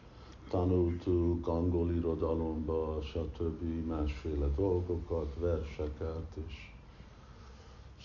tanultuk 0.49 1.49
angol 1.49 1.91
irodalomba, 1.91 3.03
stb. 3.03 3.87
másféle 3.87 4.47
dolgokat, 4.57 5.35
verseket, 5.39 6.37
és 6.47 6.73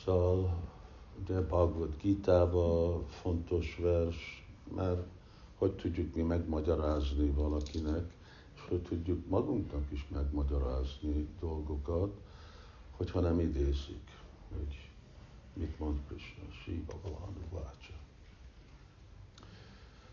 szóval 0.04 0.58
de 1.26 1.42
Bhagavad 1.42 1.94
gita 2.02 2.50
fontos 3.10 3.78
vers, 3.82 4.46
mert 4.76 5.08
hogy 5.58 5.72
tudjuk 5.72 6.16
mi 6.16 6.22
megmagyarázni 6.22 7.30
valakinek, 7.30 8.14
és 8.56 8.62
hogy 8.70 8.82
tudjuk 8.82 9.28
magunknak 9.28 9.92
is 9.92 10.08
megmagyarázni 10.14 11.28
dolgokat, 11.40 12.14
hogyha 12.92 13.20
nem 13.20 13.40
idézik, 13.40 14.04
hogy 14.58 14.90
mit 15.54 15.80
mond 15.80 16.00
Krishna, 16.08 16.44
Shiva 16.64 16.94
Bhagavan 17.02 17.34
Vácsa. 17.52 18.05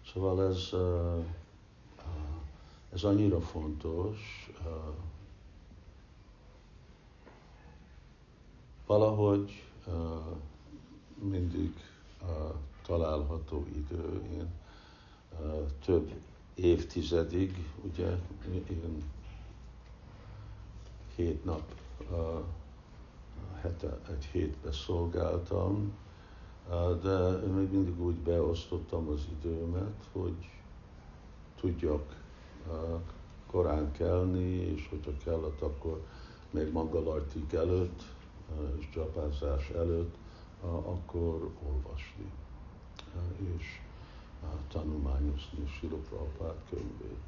Szóval 0.06 0.46
ez, 0.46 0.70
ez 2.92 3.04
annyira 3.04 3.40
fontos, 3.40 4.50
valahogy 8.86 9.62
mindig 11.14 11.74
található 12.86 13.66
idő, 13.74 14.22
én 14.32 14.50
több 15.84 16.12
évtizedig, 16.54 17.70
ugye, 17.82 18.18
én 18.70 19.02
hét 21.14 21.44
nap 21.44 21.62
hete, 23.60 23.98
egy 24.10 24.24
hétbe 24.24 24.72
szolgáltam, 24.72 25.92
de 27.02 27.30
még 27.30 27.70
mindig 27.70 28.00
úgy 28.00 28.14
beosztottam 28.14 29.08
az 29.08 29.26
időmet, 29.40 30.08
hogy 30.12 30.50
tudjak 31.60 32.22
korán 33.50 33.92
kelni, 33.92 34.50
és 34.50 34.88
hogyha 34.88 35.12
kellett, 35.24 35.60
akkor 35.60 36.02
még 36.50 36.72
mangalartik 36.72 37.52
előtt, 37.52 38.02
és 38.78 38.88
csapázás 38.92 39.70
előtt, 39.70 40.14
akkor 40.62 41.50
olvasni 41.66 42.30
és 43.56 43.80
tanulmányozni 44.68 45.66
Sila 45.78 45.96
Prabhupád 45.96 46.56
könyvét. 46.70 47.18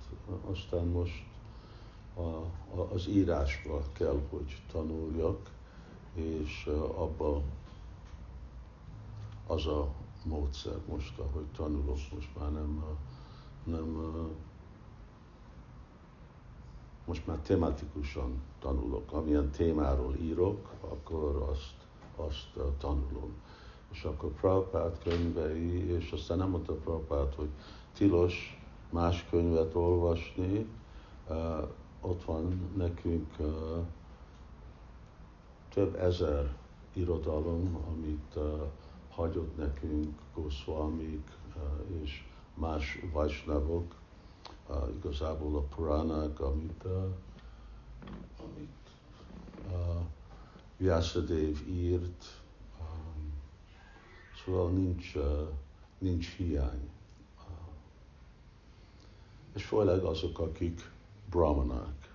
Aztán 0.50 0.86
most 0.86 1.24
az 2.92 3.08
írásba 3.08 3.82
kell, 3.92 4.20
hogy 4.30 4.62
tanuljak, 4.72 5.50
és 6.14 6.66
abba 6.96 7.42
az 9.46 9.66
a 9.66 9.88
módszer 10.24 10.78
most, 10.88 11.18
ahogy 11.18 11.46
tanulok, 11.56 11.98
most 12.14 12.28
már 12.38 12.52
nem, 12.52 12.84
nem 13.64 14.12
most 17.04 17.26
már 17.26 17.38
tematikusan 17.38 18.42
tanulok. 18.58 19.12
Amilyen 19.12 19.50
témáról 19.50 20.14
írok, 20.14 20.70
akkor 20.80 21.48
azt, 21.50 21.74
azt 22.16 22.78
tanulom. 22.78 23.32
És 23.92 24.04
akkor 24.04 24.30
Prabhupád 24.30 24.98
könyvei, 25.02 25.90
és 25.90 26.12
aztán 26.12 26.38
nem 26.38 26.48
mondta 26.48 26.72
Prabhupád, 26.72 27.34
hogy 27.34 27.48
tilos 27.92 28.62
más 28.90 29.26
könyvet 29.30 29.74
olvasni, 29.74 30.66
ott 32.00 32.24
van 32.24 32.70
nekünk 32.76 33.36
több 35.68 35.94
ezer 35.94 36.54
irodalom, 36.92 37.78
amit 37.88 38.34
uh, 38.36 38.62
hagyott 39.14 39.56
nekünk 39.56 40.18
Goswamik 40.34 41.28
uh, 41.56 42.02
és 42.02 42.24
más 42.54 42.98
vajsnavok, 43.12 43.94
uh, 44.68 44.94
igazából 44.96 45.56
a 45.56 45.60
Puránák, 45.60 46.40
amit, 46.40 46.84
amit 48.38 48.88
uh, 49.70 50.02
Vyasadév 50.76 51.68
írt, 51.68 52.24
szóval 54.44 54.70
nincs, 54.70 55.14
nincs 55.98 56.36
hiány. 56.36 56.90
És 59.54 59.64
főleg 59.64 60.04
azok, 60.04 60.38
akik 60.38 60.90
brahmanák. 61.30 62.12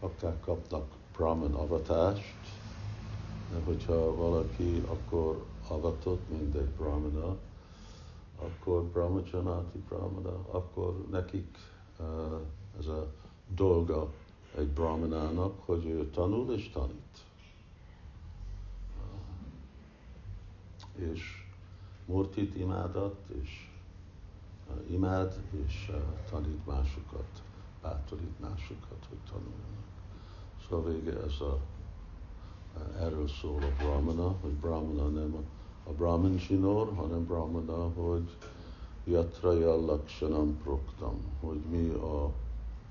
Akták 0.00 0.40
kapnak 0.40 0.94
brahman 1.16 1.54
avatást, 1.54 2.36
hogyha 3.64 4.14
valaki 4.14 4.82
akkor 4.86 5.44
avatott, 5.68 6.30
mint 6.30 6.54
egy 6.54 6.68
brahmana, 6.68 7.36
akkor 8.38 8.82
brahmajanati 8.82 9.78
brahmana, 9.88 10.44
akkor 10.50 11.06
nekik 11.10 11.56
uh, 11.98 12.40
ez 12.78 12.86
a 12.86 13.12
dolga 13.54 14.12
egy 14.56 14.68
brahmanának, 14.68 15.62
hogy 15.64 15.86
ő 15.86 16.10
tanul 16.10 16.52
és 16.52 16.70
tanít. 16.70 17.24
És 20.94 21.44
Murtit 22.06 22.56
imádat, 22.56 23.16
és 23.42 23.70
uh, 24.68 24.92
imád, 24.92 25.42
és 25.66 25.88
uh, 25.90 26.02
tanít 26.30 26.66
másokat, 26.66 27.42
bátorít 27.82 28.40
másokat, 28.40 29.06
hogy 29.08 29.18
tanuljanak. 29.30 29.95
Szóval 30.68 30.92
vége 30.92 31.22
ez 31.22 31.40
a 31.40 31.58
erről 33.00 33.28
szól 33.28 33.62
a 33.62 33.82
brahmana, 33.82 34.34
hogy 34.40 34.50
brahmana 34.52 35.08
nem 35.08 35.34
a, 35.34 35.40
a 35.88 35.92
brahman 35.92 36.38
zsinór, 36.38 36.92
hanem 36.94 37.24
brahmana, 37.24 37.88
hogy 37.88 38.36
yatraya 39.04 39.84
lakshanam 39.84 40.58
proktam, 40.62 41.14
hogy 41.40 41.58
mi 41.70 41.88
a 41.88 42.32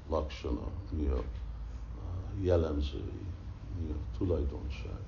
laksana, 0.09 0.67
mi 0.89 1.07
a, 1.07 1.23
jellemzői, 2.41 3.25
mi 3.81 3.91
a 3.91 4.17
tulajdonság, 4.17 4.99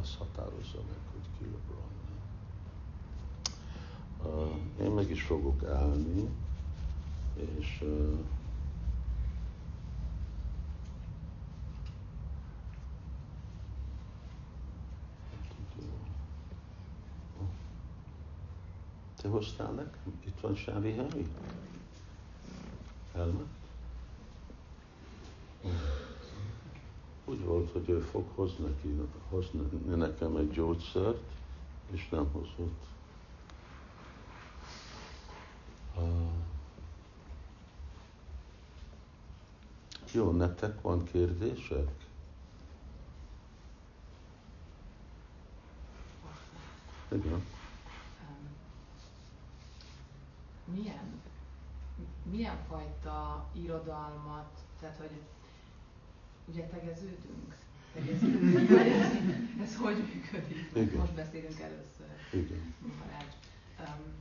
az 0.00 0.16
határozza 0.18 0.78
meg, 0.88 0.98
hogy 1.12 1.28
ki 1.38 1.44
a 1.44 1.58
brahmana. 4.22 4.50
Én 4.82 4.90
meg 4.90 5.10
is 5.10 5.22
fogok 5.22 5.64
állni, 5.64 6.28
és 7.58 7.80
uh, 7.82 8.18
Te 19.22 19.28
hoztál 19.28 19.72
nekem? 19.72 20.20
Itt 20.24 20.40
van 20.40 20.54
Sávi 20.54 20.92
Henry? 20.92 21.26
Elment? 23.14 23.48
Úgy 27.24 27.44
volt, 27.44 27.70
hogy 27.70 27.88
ő 27.88 28.00
fog 28.00 28.24
hozni, 28.34 28.64
neki, 28.64 29.00
hozni 29.28 29.60
nekem 29.94 30.36
egy 30.36 30.50
gyógyszert, 30.50 31.22
és 31.90 32.08
nem 32.08 32.30
hozott. 32.32 32.86
Jó, 40.12 40.30
nektek 40.30 40.80
van 40.80 41.04
kérdések? 41.04 41.90
Igen 47.12 47.42
milyen, 50.74 51.20
milyen 52.32 52.58
fajta 52.68 53.46
irodalmat, 53.52 54.58
tehát 54.80 54.96
hogy 54.96 55.10
ugye 56.44 56.62
tegeződünk, 56.62 57.56
tegeződünk, 57.94 58.70
ez, 58.70 59.12
ez 59.62 59.76
hogy 59.76 59.96
működik? 59.96 60.70
Igen. 60.74 60.98
Most 61.00 61.12
beszélünk 61.12 61.60
először. 61.60 62.06
Igen. 62.32 62.74
Um, 63.78 64.20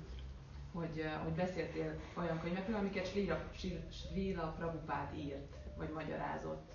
hogy, 0.73 1.05
hogy 1.23 1.31
beszéltél 1.33 1.99
olyan 2.13 2.39
könyvekről, 2.41 2.75
amiket 2.75 3.07
Srila, 3.09 3.51
Srila 3.91 4.55
Prabhupád 4.57 5.17
írt, 5.17 5.55
vagy 5.77 5.89
magyarázott. 5.93 6.71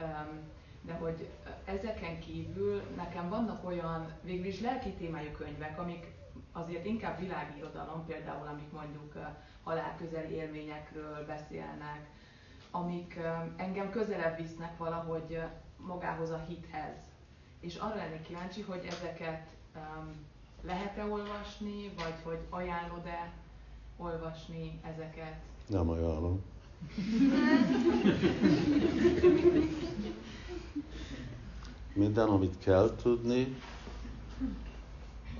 Um, 0.00 0.38
de 0.82 0.92
hogy 0.92 1.28
ezeken 1.64 2.20
kívül 2.20 2.82
nekem 2.96 3.28
vannak 3.28 3.66
olyan 3.66 4.12
végül 4.22 4.46
is 4.46 4.60
lelki 4.60 4.90
témájú 4.90 5.30
könyvek, 5.30 5.78
amik 5.78 6.06
azért 6.52 6.84
inkább 6.84 7.20
világirodalom, 7.20 8.06
például 8.06 8.46
amik 8.46 8.72
mondjuk 8.72 9.12
halálközeli 9.62 10.34
élményekről 10.34 11.24
beszélnek, 11.26 12.08
amik 12.70 13.18
engem 13.56 13.90
közelebb 13.90 14.36
visznek 14.36 14.78
valahogy 14.78 15.38
magához 15.76 16.30
a 16.30 16.44
hithez. 16.48 16.96
És 17.60 17.76
arra 17.76 17.94
lennék 17.94 18.22
kíváncsi, 18.22 18.60
hogy 18.60 18.86
ezeket 18.88 19.48
lehet-e 20.62 21.04
olvasni, 21.04 21.92
vagy 21.96 22.14
hogy 22.22 22.38
ajánlod-e 22.48 23.32
olvasni 23.96 24.80
ezeket? 24.82 25.34
Nem 25.66 25.88
ajánlom. 25.88 26.42
Minden, 31.92 32.28
amit 32.28 32.58
kell 32.58 32.94
tudni, 33.02 33.56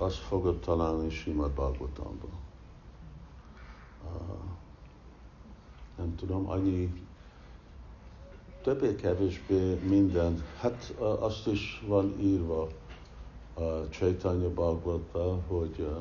azt 0.00 0.16
fogod 0.16 0.60
találni 0.60 1.10
Simad 1.10 1.50
Bhagavatamban. 1.50 2.30
Uh, 4.04 4.20
nem 5.96 6.14
tudom, 6.16 6.48
annyi 6.48 7.04
többé-kevésbé 8.62 9.74
minden, 9.74 10.44
hát 10.58 10.94
uh, 10.98 11.22
azt 11.22 11.46
is 11.46 11.84
van 11.86 12.14
írva 12.20 12.68
uh, 13.56 13.88
Chaitanya 13.88 14.48
Bhagavata, 14.48 15.38
hogy 15.46 15.76
uh, 15.78 15.96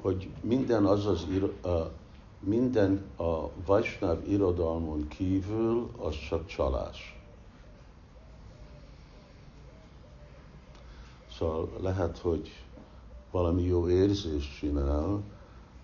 hogy 0.00 0.30
minden 0.40 0.84
az 0.84 1.06
az 1.06 1.26
uh, 1.64 1.86
minden 2.40 3.04
a 3.16 3.48
Vajsnáv 3.66 4.28
irodalmon 4.28 5.08
kívül 5.08 5.90
az 5.98 6.14
csak 6.28 6.46
csalás. 6.46 7.19
Szóval 11.40 11.70
lehet, 11.80 12.18
hogy 12.18 12.64
valami 13.30 13.62
jó 13.62 13.88
érzést 13.88 14.58
csinál, 14.58 15.22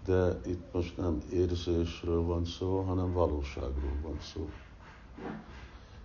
de 0.05 0.41
itt 0.47 0.73
most 0.73 0.97
nem 0.97 1.23
érzésről 1.33 2.23
van 2.23 2.45
szó, 2.45 2.81
hanem 2.81 3.13
valóságról 3.13 3.99
van 4.03 4.21
szó. 4.21 4.51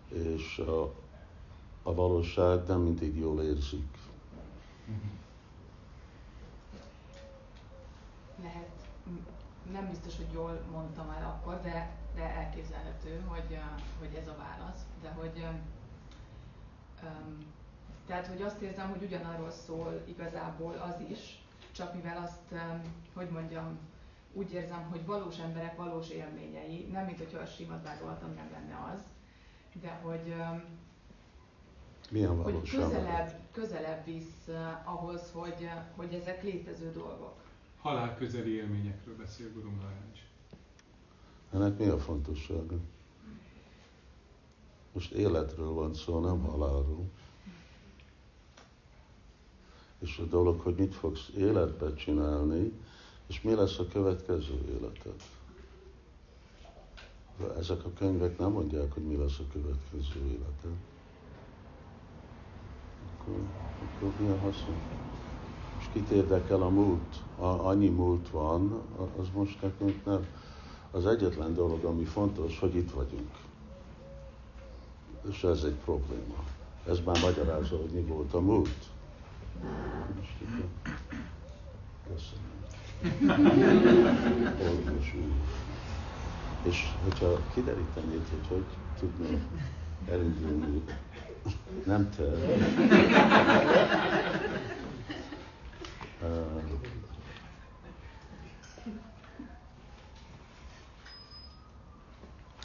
És 0.08 0.58
a, 0.58 0.94
a 1.84 1.94
valóság 1.94 2.68
nem 2.68 2.80
mindig 2.80 3.18
jól 3.18 3.42
érzik. 3.42 3.98
Lehet, 8.42 8.72
nem 9.72 9.90
biztos, 9.90 10.16
hogy 10.16 10.32
jól 10.34 10.62
mondtam 10.72 11.10
el 11.10 11.26
akkor, 11.26 11.62
de, 11.62 11.96
de 12.16 12.22
elképzelhető, 12.22 13.22
hogy, 13.28 13.58
hogy 14.00 14.14
ez 14.22 14.28
a 14.28 14.36
válasz. 14.38 14.82
De 15.02 15.10
hogy 15.10 15.46
um, 17.04 17.46
tehát, 18.06 18.28
hogy 18.28 18.42
azt 18.42 18.62
érzem, 18.62 18.90
hogy 18.90 19.04
ugyanarról 19.04 19.52
szól 19.52 20.02
igazából 20.08 20.74
az 20.74 21.10
is, 21.10 21.44
csak 21.72 21.94
mivel 21.94 22.24
azt, 22.24 22.62
hogy 23.14 23.30
mondjam, 23.30 23.78
úgy 24.34 24.54
érzem, 24.54 24.88
hogy 24.90 25.06
valós 25.06 25.40
emberek 25.40 25.78
valós 25.78 26.10
élményei, 26.10 26.88
nem 26.92 27.06
mint 27.06 27.18
hogyha 27.18 27.40
a 27.40 27.46
Simad 27.46 27.82
Bhagavatam 27.82 28.34
nem 28.34 28.50
lenne 28.52 28.92
az, 28.94 29.00
de 29.82 30.00
hogy, 30.02 30.36
Milyen 32.12 32.44
hogy 32.44 32.70
közelebb, 32.70 33.40
közelebb 33.52 34.06
visz 34.06 34.48
ahhoz, 34.84 35.32
hogy, 35.34 35.70
hogy 35.96 36.14
ezek 36.14 36.44
létező 36.44 36.92
dolgok. 36.92 37.34
Halál 37.82 38.16
közeli 38.16 38.56
élményekről 38.56 39.16
beszél 39.16 39.52
Guru 39.54 39.70
Maharaj. 39.70 40.12
Ennek 41.54 41.78
mi 41.78 41.88
a 41.88 42.00
fontossága? 42.00 42.76
Most 44.94 45.12
életről 45.12 45.74
van 45.74 45.94
szó, 45.94 46.20
nem 46.20 46.42
halálról. 46.42 47.10
És 50.02 50.18
a 50.18 50.24
dolog, 50.24 50.60
hogy 50.60 50.76
mit 50.76 50.96
fogsz 50.96 51.30
életbe 51.38 51.94
csinálni, 51.94 52.72
és 53.28 53.42
mi 53.42 53.54
lesz 53.54 53.80
a 53.80 53.88
következő 53.88 54.60
életed. 54.80 55.16
Ezek 57.58 57.86
a 57.86 57.90
könyvek 57.98 58.38
nem 58.38 58.52
mondják, 58.52 58.94
hogy 58.94 59.04
mi 59.04 59.16
lesz 59.16 59.40
a 59.40 59.52
következő 59.52 60.26
életed. 60.26 60.76
Akkor, 63.18 63.40
akkor 63.84 64.12
mi 64.20 64.28
a 64.28 64.38
haszon? 64.38 64.76
És 65.80 65.86
kit 65.94 66.10
érdekel 66.10 66.62
a 66.62 66.70
múlt? 66.70 67.16
A, 67.38 67.46
annyi 67.46 67.90
múlt 67.90 68.30
van, 68.30 68.82
az 69.20 69.28
most 69.34 69.62
nekünk 69.62 70.06
nem. 70.06 70.26
Az 70.92 71.06
egyetlen 71.06 71.54
dolog, 71.54 71.84
ami 71.84 72.04
fontos, 72.04 72.60
hogy 72.60 72.76
itt 72.76 72.92
vagyunk. 72.92 73.32
És 75.30 75.44
ez 75.44 75.64
egy 75.64 75.78
probléma. 75.84 76.44
Ez 76.88 77.00
már 77.06 77.20
magyarázza, 77.22 77.78
hogy 77.78 77.90
mi 77.90 78.02
volt 78.02 78.34
a 78.34 78.40
múlt. 78.40 78.90
Köszönöm. 82.08 82.52
És 86.64 86.88
hogyha 87.04 87.40
kiderítenéd, 87.54 88.22
hogy 88.30 88.48
hogy 88.48 88.66
tudnék 89.00 89.42
elindulni, 90.10 90.82
nem 91.86 92.10
te. 92.10 92.24
Uh, 96.22 96.62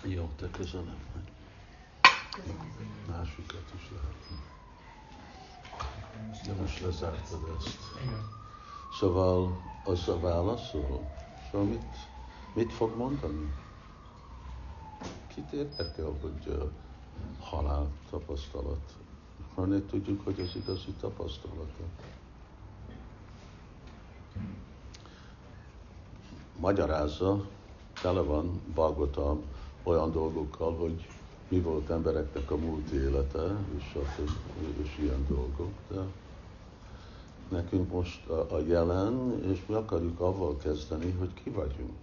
jó, 0.03 0.31
te 0.37 0.51
köszönöm. 0.51 0.97
Másikat 3.09 3.73
is 3.77 3.91
lehet. 3.91 4.15
De 6.47 6.53
most 6.61 6.81
lezártad 6.81 7.41
ezt. 7.59 7.79
Szóval 8.99 9.63
az 9.85 10.09
a 10.09 10.21
válaszol. 10.21 11.11
Szóval 11.51 11.67
mit, 11.67 11.97
mit 12.55 12.73
fog 12.73 12.97
mondani? 12.97 13.53
Kit 15.35 15.53
érdekel, 15.53 16.17
hogy 16.21 16.71
halál 17.41 17.87
tapasztalat? 18.11 18.95
Hanem 19.55 19.87
tudjuk, 19.87 20.25
hogy 20.25 20.41
ez 20.41 20.57
igazi 20.57 20.93
tapasztalata. 21.01 21.85
Magyarázza, 26.59 27.47
tele 28.03 28.21
van 28.21 28.61
Bhagavatam 28.75 29.43
olyan 29.83 30.13
dolgokkal, 30.13 30.77
hogy 30.77 31.09
mi 31.49 31.61
volt 31.61 31.91
embereknek 31.91 32.51
a 32.51 32.57
múlt 32.57 32.91
élete, 32.91 33.57
és, 33.77 33.99
és 34.83 34.99
ilyen 34.99 35.27
dolgok. 35.29 35.73
De 35.89 36.01
nekünk 37.49 37.93
most 37.93 38.29
a, 38.29 38.55
a 38.55 38.61
jelen, 38.67 39.43
és 39.45 39.67
mi 39.67 39.75
akarjuk 39.75 40.21
avval 40.21 40.57
kezdeni, 40.57 41.11
hogy 41.11 41.35
ki 41.35 41.51
vagyunk. 41.51 41.99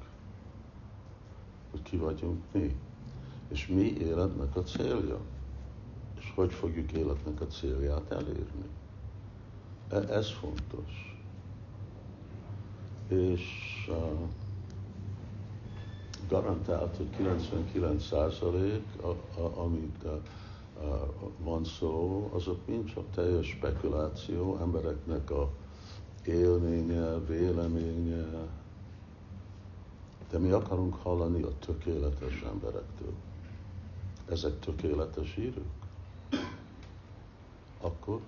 Hogy 1.71 1.81
ki 1.81 1.97
vagyunk 1.97 2.43
mi. 2.51 2.75
És 3.47 3.67
mi 3.67 3.81
életnek 3.81 4.55
a 4.55 4.63
célja. 4.63 5.19
És 6.19 6.31
hogy 6.35 6.53
fogjuk 6.53 6.91
életnek 6.91 7.41
a 7.41 7.47
célját 7.47 8.11
elérni. 8.11 8.65
E, 9.89 9.95
ez 9.95 10.31
fontos. 10.31 11.17
És 13.07 13.41
uh, 13.89 14.29
garantált, 16.33 16.97
hogy 16.97 17.09
99 17.15 18.03
százalék, 18.05 18.83
amit 19.55 20.05
van 21.37 21.63
szó, 21.63 22.29
azok 22.33 22.67
mind 22.67 22.93
csak 22.93 23.03
teljes 23.15 23.47
spekuláció, 23.47 24.57
embereknek 24.61 25.31
a 25.31 25.49
élménye, 26.25 27.17
véleménye, 27.19 28.25
de 30.29 30.37
mi 30.37 30.49
akarunk 30.49 30.95
hallani 30.95 31.41
a 31.41 31.51
tökéletes 31.59 32.41
emberektől. 32.51 33.13
Ezek 34.29 34.59
tökéletes 34.59 35.37
írők? 35.37 35.83
Akkor 37.81 38.19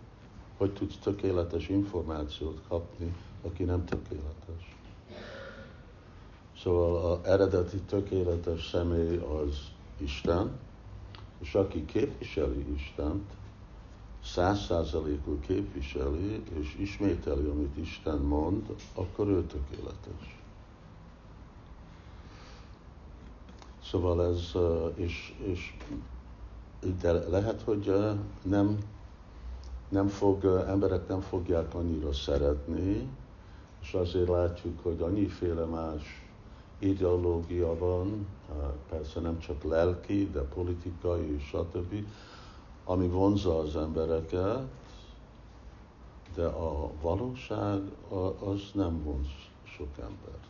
hogy 0.58 0.74
tudsz 0.74 0.98
tökéletes 0.98 1.70
információt 1.70 2.62
kapni, 2.68 3.16
aki 3.42 3.64
nem 3.64 3.86
tökéletes? 3.86 4.75
Szóval 6.62 7.12
az 7.12 7.26
eredeti 7.26 7.78
tökéletes 7.78 8.70
személy 8.70 9.18
az 9.18 9.58
Isten, 9.98 10.52
és 11.40 11.56
aki 11.56 11.86
képviseli 11.86 12.74
Istent, 12.74 13.24
száz 14.24 14.66
százalékul 14.66 15.40
képviseli, 15.40 16.44
és 16.60 16.76
ismételi, 16.80 17.46
amit 17.46 17.78
Isten 17.78 18.18
mond, 18.18 18.76
akkor 18.94 19.28
ő 19.28 19.44
tökéletes. 19.46 20.40
Szóval 23.84 24.26
ez, 24.26 24.52
és, 24.96 25.34
és 25.44 25.74
de 27.02 27.12
lehet, 27.12 27.62
hogy 27.62 27.94
nem, 28.42 28.78
nem 29.90 30.08
fog, 30.08 30.46
emberek 30.68 31.08
nem 31.08 31.20
fogják 31.22 31.74
annyira 31.74 32.14
szeretni, 32.14 33.08
és 33.82 33.94
azért 33.94 34.28
látjuk, 34.28 34.80
hogy 34.84 35.02
annyiféle 35.02 35.66
más 35.66 36.25
ideológia 36.80 37.78
van, 37.78 38.28
persze 38.90 39.20
nem 39.20 39.40
csak 39.40 39.64
lelki, 39.64 40.30
de 40.30 40.42
politikai 40.42 41.36
és 41.36 41.44
stb., 41.44 42.06
ami 42.84 43.08
vonza 43.08 43.60
az 43.60 43.76
embereket, 43.76 44.68
de 46.36 46.46
a 46.46 46.92
valóság 47.02 47.82
az 48.40 48.62
nem 48.74 49.04
vonz 49.04 49.28
sok 49.64 49.98
embert. 50.00 50.48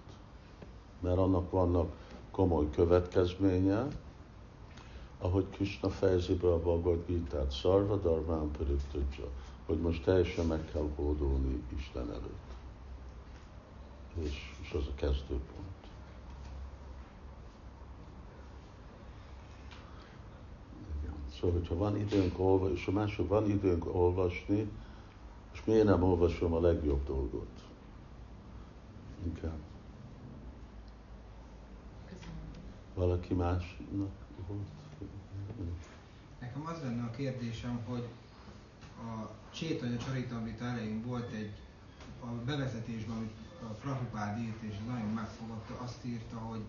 Mert 1.00 1.18
annak 1.18 1.52
vannak 1.52 1.92
komoly 2.32 2.70
következménye, 2.70 3.88
ahogy 5.20 5.46
Krishna 5.50 5.90
fejezi 5.90 6.34
be 6.34 6.48
a 6.48 6.60
Bhagavad 6.60 7.06
Gita-t, 7.06 7.52
Sarva 7.52 7.96
Dharmán 7.96 8.52
tudja, 8.92 9.26
hogy 9.66 9.78
most 9.78 10.04
teljesen 10.04 10.46
meg 10.46 10.70
kell 10.72 10.90
hódolni 10.96 11.64
Isten 11.78 12.10
előtt. 12.10 12.54
És, 14.22 14.54
és 14.62 14.72
az 14.72 14.88
a 14.88 14.96
kezdőpont. 14.96 15.75
Szóval, 21.46 21.60
hogyha 21.60 21.78
van 21.78 22.00
időnk 22.00 22.40
olvasni, 22.40 22.76
és 22.76 22.88
a 22.88 22.92
mások 22.92 23.28
van 23.28 23.50
időnk 23.50 23.96
olvasni, 23.96 24.72
és 25.54 25.64
miért 25.66 25.86
nem 25.86 26.04
olvasom 26.04 26.54
a 26.54 26.60
legjobb 26.60 27.06
dolgot? 27.06 27.50
Inkább. 29.26 29.60
Valaki 32.94 33.34
másnak 33.34 34.10
volt? 34.48 34.68
Nekem 36.40 36.66
az 36.66 36.82
lenne 36.82 37.04
a 37.04 37.16
kérdésem, 37.16 37.80
hogy 37.88 38.08
a 38.98 39.30
Csétanya 39.54 39.98
Csaritamrit 39.98 40.62
elején 40.62 41.04
volt 41.06 41.32
egy 41.32 41.52
a 42.20 42.28
bevezetésben, 42.46 43.18
amit 43.18 43.36
a 43.62 43.66
Prabhupád 43.66 44.40
írt, 44.40 44.62
és 44.62 44.76
nagyon 44.88 45.10
megfogadta, 45.10 45.84
azt 45.84 46.06
írta, 46.06 46.38
hogy 46.38 46.62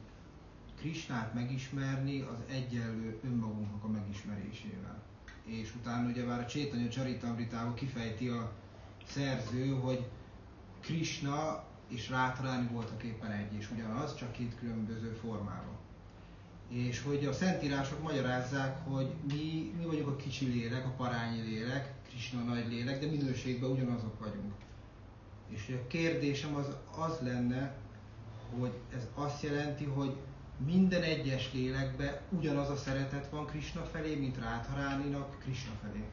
Krisnát 0.76 1.34
megismerni 1.34 2.20
az 2.20 2.38
egyenlő 2.50 3.20
önmagunknak 3.24 3.84
a 3.84 3.88
megismerésével. 3.88 5.02
És 5.44 5.74
utána 5.74 6.08
ugye 6.08 6.24
már 6.24 6.40
a 6.40 6.46
Csétanya 6.46 6.88
Csaritamritában 6.88 7.74
kifejti 7.74 8.28
a 8.28 8.52
szerző, 9.06 9.68
hogy 9.68 10.06
Krishna 10.80 11.64
és 11.88 12.10
Rátrani 12.10 12.68
voltak 12.72 13.02
éppen 13.02 13.30
egy 13.30 13.54
és 13.54 13.70
ugyanaz, 13.70 14.14
csak 14.14 14.32
két 14.32 14.58
különböző 14.58 15.18
formában. 15.20 15.76
És 16.68 17.02
hogy 17.02 17.24
a 17.24 17.32
szentírások 17.32 18.02
magyarázzák, 18.02 18.84
hogy 18.84 19.14
mi, 19.32 19.74
mi 19.78 19.84
vagyunk 19.84 20.08
a 20.08 20.16
kicsi 20.16 20.46
lélek, 20.46 20.86
a 20.86 20.94
parányi 20.96 21.40
lélek, 21.40 21.94
Krishna 22.08 22.40
nagy 22.40 22.68
lélek, 22.68 23.00
de 23.00 23.06
minőségben 23.06 23.70
ugyanazok 23.70 24.18
vagyunk. 24.18 24.54
És 25.48 25.78
a 25.82 25.86
kérdésem 25.86 26.54
az 26.54 26.76
az 26.96 27.18
lenne, 27.20 27.74
hogy 28.58 28.72
ez 28.94 29.06
azt 29.14 29.42
jelenti, 29.42 29.84
hogy 29.84 30.16
minden 30.64 31.02
egyes 31.02 31.52
lélekben 31.52 32.20
ugyanaz 32.28 32.68
a 32.68 32.76
szeretet 32.76 33.30
van 33.30 33.46
Krishna 33.46 33.82
felé, 33.82 34.14
mint 34.14 34.38
Rátharáninak 34.38 35.38
Krishna 35.38 35.72
felé. 35.82 36.04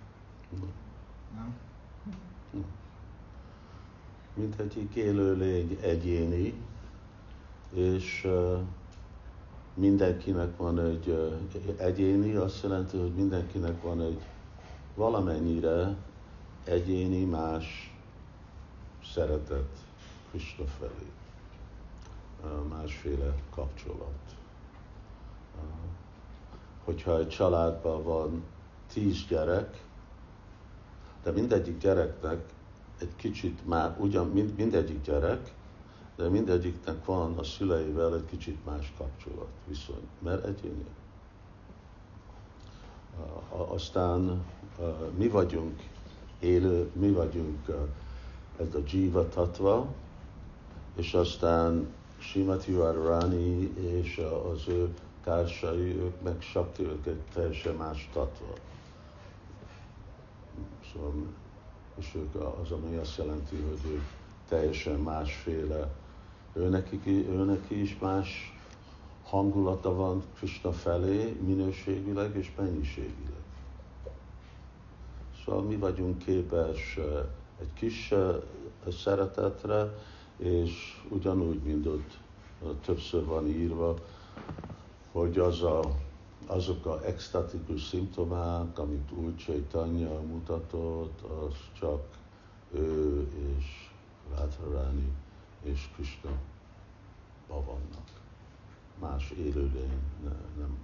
Nem? 1.35 1.55
Mindegyik 4.33 4.95
élőlény 4.95 5.77
egyéni, 5.81 6.53
és 7.73 8.27
mindenkinek 9.73 10.57
van 10.57 10.79
egy 10.79 11.33
egyéni, 11.77 12.33
azt 12.33 12.63
jelenti, 12.63 12.97
hogy 12.97 13.13
mindenkinek 13.13 13.81
van 13.81 14.01
egy 14.01 14.21
valamennyire 14.95 15.95
egyéni 16.63 17.23
más 17.23 17.95
szeretet 19.13 19.77
Krishna 20.29 20.65
felé, 20.65 21.11
másféle 22.69 23.35
kapcsolat. 23.49 24.35
Hogyha 26.83 27.17
egy 27.17 27.29
családban 27.29 28.03
van 28.03 28.43
tíz 28.93 29.25
gyerek, 29.27 29.83
de 31.23 31.31
mindegyik 31.31 31.77
gyereknek 31.77 32.53
egy 32.99 33.15
kicsit 33.15 33.67
már 33.67 33.95
ugyan 33.99 34.27
mind, 34.27 34.55
mindegyik 34.55 35.01
gyerek, 35.01 35.53
de 36.15 36.29
mindegyiknek 36.29 37.05
van 37.05 37.37
a 37.37 37.43
szüleivel 37.43 38.15
egy 38.15 38.25
kicsit 38.25 38.65
más 38.65 38.93
kapcsolat, 38.97 39.49
viszony, 39.67 40.07
mert 40.19 40.45
egyéni. 40.45 40.85
Aztán 43.49 44.45
mi 45.17 45.27
vagyunk 45.27 45.81
élő, 46.39 46.91
mi 46.93 47.11
vagyunk 47.11 47.67
ez 48.59 48.75
a 48.75 48.79
jiva 48.91 49.29
tatva, 49.29 49.87
és 50.95 51.13
aztán 51.13 51.87
Simati 52.23 52.73
Radharani 52.73 53.73
és 53.75 54.21
az 54.53 54.67
ő 54.67 54.93
társai, 55.23 55.99
ők 55.99 56.21
meg 56.21 56.41
Sakti, 56.41 56.83
ők 56.83 57.05
egy 57.05 57.21
teljesen 57.33 57.75
más 57.75 58.09
tatva. 58.13 58.53
Szóval, 60.93 61.13
és 61.99 62.15
ők 62.15 62.35
az, 62.35 62.71
ami 62.71 62.95
azt 62.95 63.17
jelenti, 63.17 63.55
hogy 63.55 63.91
ők 63.91 64.03
teljesen 64.47 64.99
másféle, 64.99 65.91
őneki, 66.53 67.27
őneki 67.29 67.81
is 67.81 67.97
más 67.99 68.57
hangulata 69.23 69.95
van 69.95 70.23
Krishna 70.35 70.71
felé, 70.71 71.37
minőségileg 71.45 72.35
és 72.35 72.51
mennyiségileg. 72.57 73.41
Szóval 75.45 75.61
mi 75.61 75.75
vagyunk 75.75 76.17
képes 76.17 76.99
egy 77.59 77.73
kis 77.73 78.13
szeretetre, 78.91 79.93
és 80.37 81.01
ugyanúgy, 81.09 81.61
mint 81.63 81.85
ott 81.85 82.17
többször 82.81 83.25
van 83.25 83.47
írva, 83.47 83.95
hogy 85.11 85.37
az 85.37 85.61
a, 85.61 85.81
azok 86.45 86.85
a 86.85 87.05
extatikus 87.05 87.83
szimptomák, 87.83 88.79
amit 88.79 89.11
úgy 89.11 89.35
Chaitanya 89.37 90.21
mutatott, 90.21 91.21
az 91.21 91.53
csak 91.79 92.01
ő 92.71 93.27
és 93.57 93.89
Radharani 94.35 95.11
és 95.61 95.89
Krishna 95.95 96.31
vannak. 97.47 98.21
Más 98.99 99.31
élőlény 99.31 99.99
ne, 100.23 100.29
nem, 100.57 100.77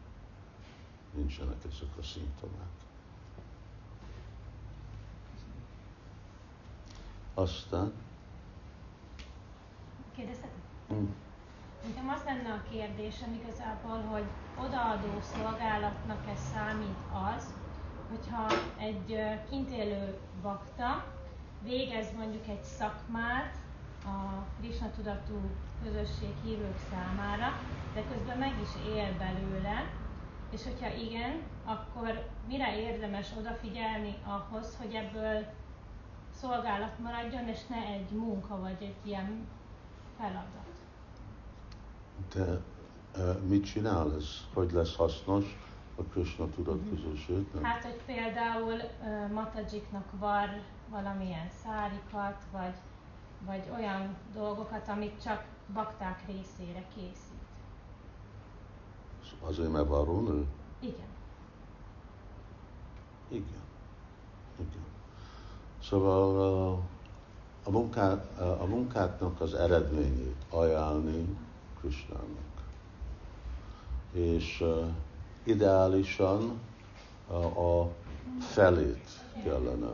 nincsenek 1.14 1.64
ezek 1.72 1.98
a 2.00 2.04
szimptomák. 2.04 2.70
Aztán... 7.34 7.92
Kérdezhetek? 10.20 10.62
Hmm. 10.88 11.16
Nekem 11.88 12.10
az 12.10 12.24
lenne 12.26 12.52
a 12.54 12.70
kérdésem 12.72 13.40
igazából, 13.42 14.02
hogy 14.12 14.26
odaadó 14.66 15.20
szolgálatnak 15.22 16.28
ez 16.34 16.40
számít 16.54 17.00
az, 17.36 17.54
hogyha 18.10 18.48
egy 18.78 19.20
kint 19.50 19.70
élő 19.70 20.18
bakta 20.42 21.06
végez 21.64 22.08
mondjuk 22.18 22.48
egy 22.48 22.64
szakmát 22.64 23.56
a 24.06 24.46
Krishna 24.60 24.92
tudatú 24.96 25.40
közösség 25.84 26.34
hívők 26.44 26.78
számára, 26.92 27.60
de 27.94 28.04
közben 28.12 28.38
meg 28.38 28.54
is 28.62 28.94
él 28.96 29.18
belőle, 29.18 29.86
és 30.52 30.64
hogyha 30.64 30.94
igen, 30.94 31.42
akkor 31.66 32.28
mire 32.48 32.80
érdemes 32.80 33.28
odafigyelni 33.38 34.16
ahhoz, 34.24 34.78
hogy 34.78 34.94
ebből 34.94 35.46
szolgálat 36.30 37.00
maradjon, 37.00 37.48
és 37.48 37.66
ne 37.68 37.86
egy 37.86 38.12
munka 38.12 38.60
vagy 38.60 38.78
egy 38.82 38.96
ilyen 39.04 39.48
feladat? 40.20 40.60
de 42.34 42.62
mit 43.48 43.66
csinál 43.66 44.14
ez? 44.16 44.26
Hogy 44.54 44.72
lesz 44.72 44.96
hasznos 44.96 45.58
a 45.96 46.02
Krishna 46.02 46.50
tudatközösség? 46.50 47.48
Nem? 47.54 47.64
Hát, 47.64 47.84
hogy 47.84 48.02
például 48.06 48.74
uh, 48.74 49.32
Matajiknak 49.32 50.06
var 50.20 50.62
valamilyen 50.90 51.50
szárikat, 51.64 52.44
vagy, 52.52 52.74
vagy 53.46 53.64
olyan 53.78 54.16
dolgokat, 54.34 54.88
amit 54.88 55.22
csak 55.24 55.46
bakták 55.74 56.24
részére 56.28 56.86
készít. 56.96 57.38
Azért, 59.40 59.72
mert 59.72 59.88
varrónő? 59.88 60.46
Igen. 60.80 61.08
Igen. 63.28 63.64
Igen. 64.60 64.86
Szóval 65.82 66.82
a, 67.64 67.70
munkák, 67.70 68.40
a 68.40 68.66
munkáknak 68.66 69.42
az 69.42 69.54
eredményét 69.54 70.46
ajánlni 70.50 71.38
Krishnának. 71.80 72.64
És 74.12 74.62
uh, 74.62 74.88
ideálisan 75.44 76.60
uh, 77.30 77.58
a 77.58 77.90
felét 78.40 79.10
kellene. 79.44 79.92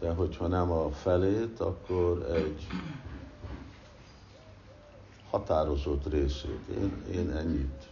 De 0.00 0.12
hogyha 0.12 0.46
nem 0.46 0.70
a 0.70 0.90
felét, 0.90 1.60
akkor 1.60 2.30
egy 2.30 2.66
határozott 5.30 6.06
részét. 6.06 6.66
Én, 6.68 7.02
én 7.12 7.30
ennyit. 7.30 7.88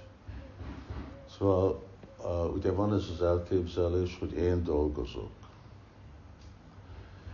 Szóval 1.39 1.83
uh, 2.19 2.55
ugye 2.55 2.73
van 2.73 2.95
ez 2.95 3.05
az 3.15 3.23
elképzelés, 3.23 4.19
hogy 4.19 4.33
én 4.33 4.65
dolgozok. 4.65 5.31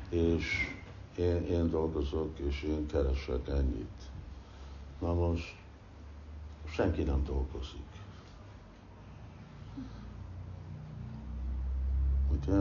És 0.09 0.76
én, 1.19 1.47
én 1.47 1.71
dolgozok, 1.71 2.39
és 2.39 2.63
én 2.63 2.87
keresek 2.87 3.49
ennyit. 3.49 4.03
Na 5.01 5.15
most 5.15 5.57
senki 6.65 7.03
nem 7.03 7.25
dolgozik. 7.25 7.87
Ugye? 12.31 12.61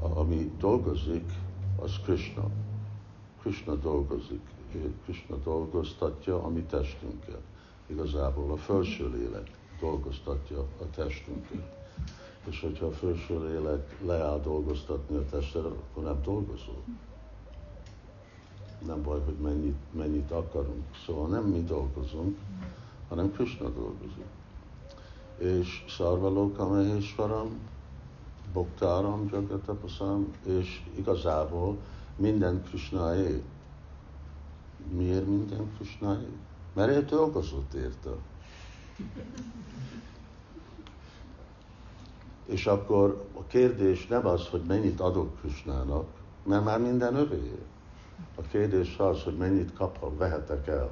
Ami 0.00 0.52
dolgozik, 0.58 1.32
az 1.82 2.00
Krishna. 2.04 2.50
Krishna 3.40 3.74
dolgozik. 3.74 4.40
Krishna 5.04 5.36
dolgoztatja 5.36 6.42
a 6.42 6.48
mi 6.48 6.62
testünket. 6.62 7.42
Igazából 7.86 8.52
a 8.52 8.56
felső 8.56 9.10
lélek 9.10 9.50
dolgoztatja 9.80 10.58
a 10.58 10.90
testünket. 10.94 11.74
És 12.44 12.60
hogyha 12.60 12.86
a 12.86 12.92
felső 12.92 13.48
lélek 13.48 14.00
leáll 14.04 14.40
dolgoztatni 14.40 15.16
a 15.16 15.24
testet, 15.24 15.64
akkor 15.64 16.02
nem 16.02 16.22
dolgozol 16.22 16.82
nem 18.86 19.02
baj, 19.02 19.20
hogy 19.24 19.36
mennyit, 19.42 19.76
mennyit 19.92 20.30
akarunk. 20.30 20.84
Szóval 21.06 21.28
nem 21.28 21.44
mi 21.44 21.62
dolgozunk, 21.62 22.38
hanem 23.08 23.32
Krishna 23.32 23.68
dolgozik. 23.68 24.24
És 25.38 25.84
Szarvalóka 25.88 26.68
Maheshwaram, 26.68 27.48
Boktáram, 28.52 29.28
Jagatapaszam, 29.32 30.32
és 30.46 30.82
igazából 30.96 31.76
minden 32.16 32.62
Krishnaé. 32.68 33.42
Miért 34.90 35.26
minden 35.26 35.72
Krishnaé? 35.76 36.28
Mert 36.72 36.90
ő 36.90 37.04
dolgozott 37.04 37.74
érte. 37.74 38.10
És 42.46 42.66
akkor 42.66 43.26
a 43.38 43.42
kérdés 43.46 44.06
nem 44.06 44.26
az, 44.26 44.48
hogy 44.48 44.62
mennyit 44.66 45.00
adok 45.00 45.40
Krishnának, 45.40 46.06
mert 46.44 46.64
már 46.64 46.80
minden 46.80 47.14
övé. 47.14 47.52
A 48.34 48.42
kérdés 48.42 48.98
az, 48.98 49.22
hogy 49.22 49.36
mennyit 49.36 49.72
kapok, 49.72 50.18
vehetek 50.18 50.66
el. 50.66 50.90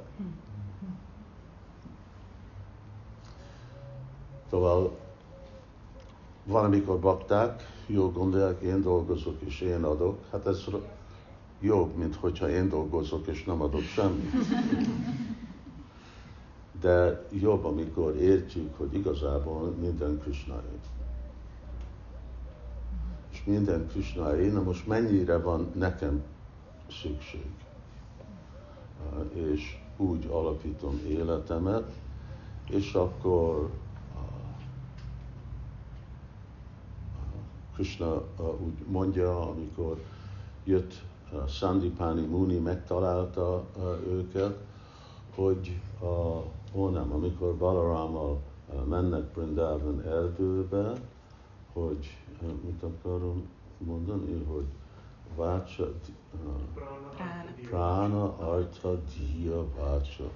Szóval 4.51 4.99
van, 6.45 6.64
amikor 6.64 7.01
bakták, 7.01 7.62
jó 7.87 8.11
gondolják, 8.11 8.61
én 8.61 8.83
dolgozok 8.83 9.41
és 9.41 9.61
én 9.61 9.83
adok. 9.83 10.18
Hát 10.31 10.47
ez 10.47 10.64
jobb, 11.61 11.97
mint 11.97 12.16
hogyha 12.16 12.49
én 12.49 12.68
dolgozok 12.68 13.27
és 13.27 13.45
nem 13.45 13.62
adok 13.62 13.83
semmit. 13.83 14.31
De 16.81 17.27
jobb, 17.31 17.64
amikor 17.64 18.16
értjük, 18.16 18.77
hogy 18.77 18.95
igazából 18.95 19.70
minden 19.70 20.20
Krisnáé. 20.22 20.79
És 23.33 23.45
minden 23.45 23.87
Krisnáé, 23.87 24.49
na 24.49 24.62
most 24.62 24.87
mennyire 24.87 25.39
van 25.39 25.70
nekem 25.75 26.22
szükség. 26.91 27.51
És 29.32 29.78
úgy 29.97 30.26
alapítom 30.30 31.01
életemet, 31.09 31.93
és 32.70 32.95
akkor 32.95 33.70
Krishna 37.74 38.22
úgy 38.64 38.87
mondja, 38.87 39.49
amikor 39.49 40.03
jött 40.64 41.03
Sandipani 41.49 42.26
Muni 42.26 42.59
megtalálta 42.59 43.64
őket, 44.09 44.59
hogy 45.35 45.80
ó 46.74 46.89
nem, 46.89 47.12
amikor 47.12 47.57
Balarammal 47.57 48.41
mennek 48.89 49.24
Brindavan 49.24 50.03
erdőbe, 50.03 50.93
hogy 51.72 52.16
mit 52.64 52.82
akarom 52.82 53.49
mondani, 53.78 54.45
hogy 54.45 54.66
Vácsa, 55.37 55.93
Prana, 57.68 58.37
Arta, 58.39 59.01
Dia, 59.16 59.66
Vácsa. 59.76 60.30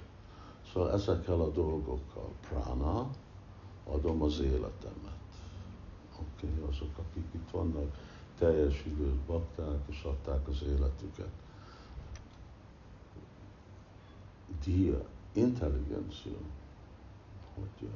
Szóval 0.72 0.92
ezekkel 0.92 1.40
a 1.40 1.50
dolgokkal, 1.50 2.30
Prana, 2.48 3.10
adom 3.86 4.22
az 4.22 4.40
életemet. 4.40 5.16
Oké, 6.18 6.46
okay, 6.46 6.68
azok, 6.70 6.98
akik 6.98 7.26
itt 7.32 7.50
vannak, 7.50 7.96
teljes 8.38 8.84
időt 8.86 9.16
bakták 9.26 9.80
és 9.86 10.02
adták 10.02 10.48
az 10.48 10.62
életüket. 10.62 11.32
Dia, 14.64 15.04
intelligencia, 15.32 16.38
hogy 17.54 17.88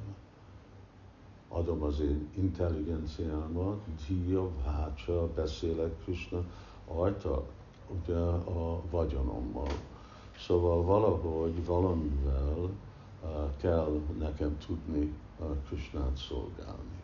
adom 1.48 1.82
az 1.82 2.00
én 2.00 2.28
intelligenciámat, 2.34 3.80
dia, 4.06 4.50
vácsa, 4.64 5.32
beszélek 5.32 5.98
Krishna, 6.04 6.44
ajta, 6.96 7.42
ugye 8.00 8.18
a 8.18 8.80
vagyonommal. 8.90 9.68
Szóval 10.38 10.82
valahogy 10.82 11.66
valamivel 11.66 12.58
uh, 12.58 13.56
kell 13.56 14.00
nekem 14.18 14.58
tudni 14.66 15.14
uh, 15.38 15.46
Krishnát 15.66 16.16
szolgálni. 16.16 17.02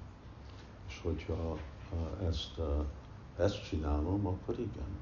És 0.88 1.00
hogyha 1.02 1.56
uh, 1.92 2.26
ezt, 2.26 2.60
ezt 3.38 3.68
csinálom, 3.68 4.26
akkor 4.26 4.58
igen. 4.58 4.96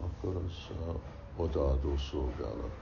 Akkor 0.00 0.42
az 0.46 0.70
odaadó 1.36 1.96
szolgálat. 1.96 2.76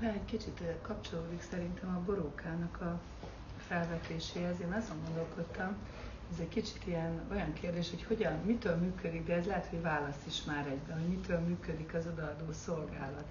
Egy 0.00 0.24
kicsit 0.24 0.62
kapcsolódik 0.82 1.42
szerintem 1.42 1.96
a 1.96 2.04
borókának 2.04 2.80
a 2.80 3.00
felvetéséhez. 3.68 4.60
Én 4.60 4.72
azon 4.72 4.96
gondolkodtam, 5.06 5.76
ez 6.32 6.38
egy 6.40 6.48
kicsit 6.48 6.86
ilyen 6.86 7.20
olyan 7.30 7.52
kérdés, 7.52 7.90
hogy 7.90 8.02
hogyan, 8.04 8.32
mitől 8.44 8.76
működik, 8.76 9.24
de 9.26 9.34
ez 9.34 9.46
lehet, 9.46 9.66
hogy 9.66 9.82
válasz 9.82 10.26
is 10.26 10.44
már 10.44 10.66
egyben, 10.66 10.98
hogy 10.98 11.08
mitől 11.08 11.38
működik 11.38 11.94
az 11.94 12.06
odaadó 12.06 12.52
szolgálat. 12.52 13.24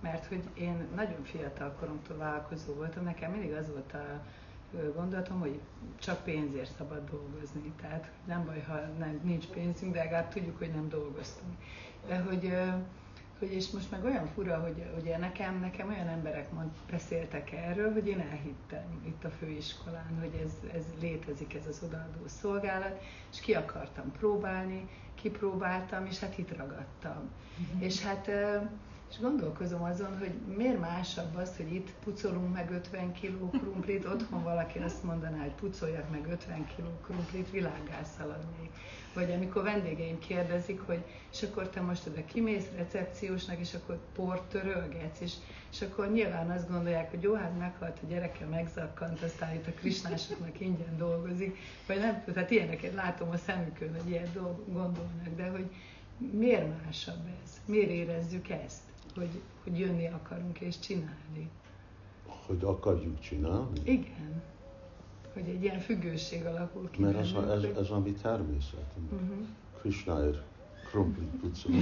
Mert 0.00 0.26
hogy 0.26 0.42
én 0.54 0.86
nagyon 0.94 1.22
fiatal 1.22 1.72
koromtól 1.80 2.16
vállalkozó 2.16 2.74
voltam, 2.74 3.04
nekem 3.04 3.30
mindig 3.30 3.52
az 3.52 3.68
volt 3.68 3.92
a 3.92 4.22
gondolatom, 4.94 5.40
hogy 5.40 5.60
csak 5.98 6.24
pénzért 6.24 6.76
szabad 6.76 7.10
dolgozni. 7.10 7.72
Tehát 7.80 8.10
nem 8.24 8.44
baj, 8.44 8.60
ha 8.60 8.74
nem, 8.98 9.20
nincs 9.22 9.46
pénzünk, 9.46 9.92
de 9.92 9.98
legalább 10.02 10.28
tudjuk, 10.28 10.58
hogy 10.58 10.70
nem 10.74 10.88
dolgoztunk. 10.88 11.52
De 12.06 12.18
hogy 12.18 12.52
hogy 13.40 13.52
és 13.52 13.70
most 13.70 13.90
meg 13.90 14.04
olyan 14.04 14.26
fura, 14.26 14.58
hogy 14.60 14.86
ugye 15.00 15.18
nekem, 15.18 15.60
nekem 15.60 15.88
olyan 15.88 16.08
emberek 16.08 16.52
mond, 16.52 16.70
beszéltek 16.90 17.52
erről, 17.52 17.92
hogy 17.92 18.06
én 18.06 18.20
elhittem 18.20 19.02
itt 19.06 19.24
a 19.24 19.30
főiskolán, 19.30 20.18
hogy 20.20 20.40
ez, 20.44 20.52
ez 20.74 20.84
létezik, 21.00 21.54
ez 21.54 21.66
az 21.66 21.80
odaadó 21.82 22.26
szolgálat, 22.26 23.02
és 23.32 23.40
ki 23.40 23.54
akartam 23.54 24.12
próbálni, 24.12 24.88
kipróbáltam, 25.14 26.06
és 26.06 26.18
hát 26.18 26.38
itt 26.38 26.56
ragadtam. 26.56 27.30
Mm-hmm. 27.60 27.82
És 27.82 28.02
hát 28.02 28.30
és 29.10 29.18
gondolkozom 29.20 29.82
azon, 29.82 30.18
hogy 30.18 30.32
miért 30.56 30.80
másabb 30.80 31.36
az, 31.36 31.56
hogy 31.56 31.74
itt 31.74 31.92
pucolunk 32.04 32.52
meg 32.54 32.70
50 32.70 33.12
kg 33.12 33.50
krumplit, 33.50 34.04
otthon 34.04 34.42
valaki 34.42 34.78
azt 34.78 35.02
mondaná, 35.04 35.40
hogy 35.40 35.52
pucoljak 35.52 36.10
meg 36.10 36.26
50 36.30 36.66
kg 36.66 37.04
krumplit, 37.04 37.50
világgá 37.50 38.02
szaladnék. 38.16 38.70
Vagy 39.14 39.30
amikor 39.30 39.62
vendégeim 39.62 40.18
kérdezik, 40.18 40.80
hogy 40.80 41.04
és 41.32 41.42
akkor 41.42 41.68
te 41.68 41.80
most 41.80 42.06
oda 42.06 42.24
kimész 42.24 42.66
recepciósnak, 42.76 43.58
és 43.58 43.74
akkor 43.74 43.98
port 44.14 44.42
törölgetsz, 44.42 45.20
és, 45.20 45.32
és 45.72 45.82
akkor 45.82 46.10
nyilván 46.10 46.50
azt 46.50 46.70
gondolják, 46.70 47.10
hogy 47.10 47.22
jó, 47.22 47.34
hát 47.34 47.58
meghalt 47.58 47.98
a 48.02 48.06
gyereke, 48.06 48.44
megzakkant, 48.44 49.22
aztán 49.22 49.54
itt 49.54 49.66
a 49.66 49.72
krisnásoknak 49.72 50.60
ingyen 50.60 50.96
dolgozik, 50.96 51.58
vagy 51.86 51.98
nem, 51.98 52.24
tehát 52.34 52.50
ilyeneket 52.50 52.94
látom 52.94 53.30
a 53.30 53.36
szemükön, 53.36 53.94
hogy 54.00 54.10
ilyet 54.10 54.34
gondolnak, 54.66 55.34
de 55.36 55.48
hogy 55.48 55.70
miért 56.32 56.84
másabb 56.84 57.26
ez? 57.42 57.60
Miért 57.64 57.90
érezzük 57.90 58.48
ezt? 58.48 58.89
Hogy, 59.20 59.40
hogy 59.62 59.78
jönni 59.78 60.06
akarunk 60.06 60.60
és 60.60 60.78
csinálni. 60.78 61.50
Hogy 62.46 62.64
akarjuk 62.64 63.20
csinálni? 63.20 63.80
Igen. 63.84 64.42
Hogy 65.32 65.48
egy 65.48 65.62
ilyen 65.62 65.80
függőség 65.80 66.44
alakul 66.44 66.90
ki. 66.90 67.02
Mert 67.02 67.18
ez, 67.18 67.32
a, 67.32 67.52
ez, 67.52 67.62
ez 67.62 67.90
a 67.90 67.98
mi 67.98 68.12
természetünk. 68.12 69.12
Uh-huh. 69.12 69.46
Krishnaért 69.80 70.42
krumplit 70.90 71.28
pucol. 71.40 71.72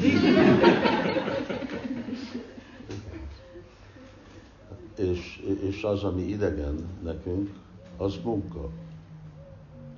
és, 4.99 5.43
és 5.63 5.83
az, 5.83 6.05
ami 6.05 6.23
idegen 6.23 6.87
nekünk, 7.03 7.51
az 7.97 8.19
munka. 8.25 8.71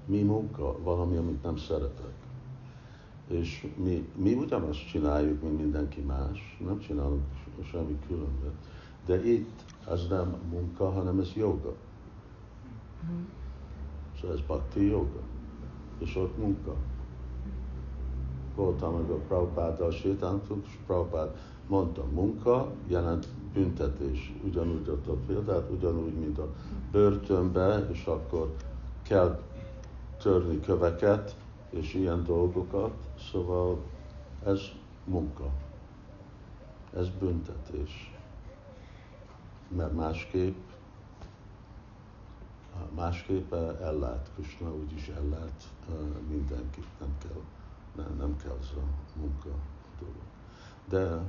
Mi 0.05 0.23
munka? 0.23 0.83
Valami, 0.83 1.17
amit 1.17 1.43
nem 1.43 1.57
szeretek. 1.57 2.10
És 3.31 3.67
mi, 3.77 4.09
mi 4.17 4.35
ugyanazt 4.35 4.89
csináljuk, 4.89 5.43
mint 5.43 5.59
mindenki 5.59 6.01
más, 6.01 6.59
nem 6.67 6.79
csinálunk 6.79 7.23
semmi 7.71 7.99
különbet. 8.07 8.53
De 9.07 9.25
itt 9.25 9.65
ez 9.91 10.07
nem 10.09 10.37
munka, 10.51 10.91
hanem 10.91 11.19
ez 11.19 11.33
joga. 11.35 11.75
Mm. 13.11 13.25
Szóval 14.21 14.37
ez 14.37 14.43
bhakti 14.43 14.87
joga. 14.87 15.21
És 15.99 16.17
ott 16.17 16.39
munka. 16.39 16.75
Voltam, 18.55 18.95
amikor 18.95 19.19
Prabhupáddal 19.27 19.91
sétáltunk, 19.91 20.67
és 20.67 20.79
Prabhupád 20.87 21.37
mondta, 21.67 22.05
munka 22.13 22.73
jelent 22.87 23.27
büntetés. 23.53 24.33
Ugyanúgy 24.45 24.89
adott 24.89 25.27
példát, 25.27 25.71
ugyanúgy, 25.71 26.15
mint 26.15 26.39
a 26.39 26.49
börtönbe, 26.93 27.89
és 27.93 28.05
akkor 28.05 28.55
kell 29.03 29.41
törni 30.23 30.61
köveket, 30.61 31.37
és 31.71 31.95
ilyen 31.95 32.25
dolgokat, 32.25 32.93
szóval 33.31 33.83
ez 34.45 34.61
munka, 35.05 35.51
ez 36.95 37.09
büntetés. 37.09 38.15
Mert 39.69 39.95
másképp, 39.95 40.57
másképp 42.95 43.53
ellát, 43.53 44.31
Krishna 44.35 44.75
úgyis 44.75 45.09
ellát 45.09 45.69
mindenkit, 46.29 46.87
nem 47.01 47.17
kell, 47.19 47.43
nem, 47.97 48.17
nem 48.19 48.37
kell 48.37 48.57
az 48.61 48.73
a 48.77 49.19
munka 49.19 49.49
dolog. 49.99 50.23
De 50.89 51.23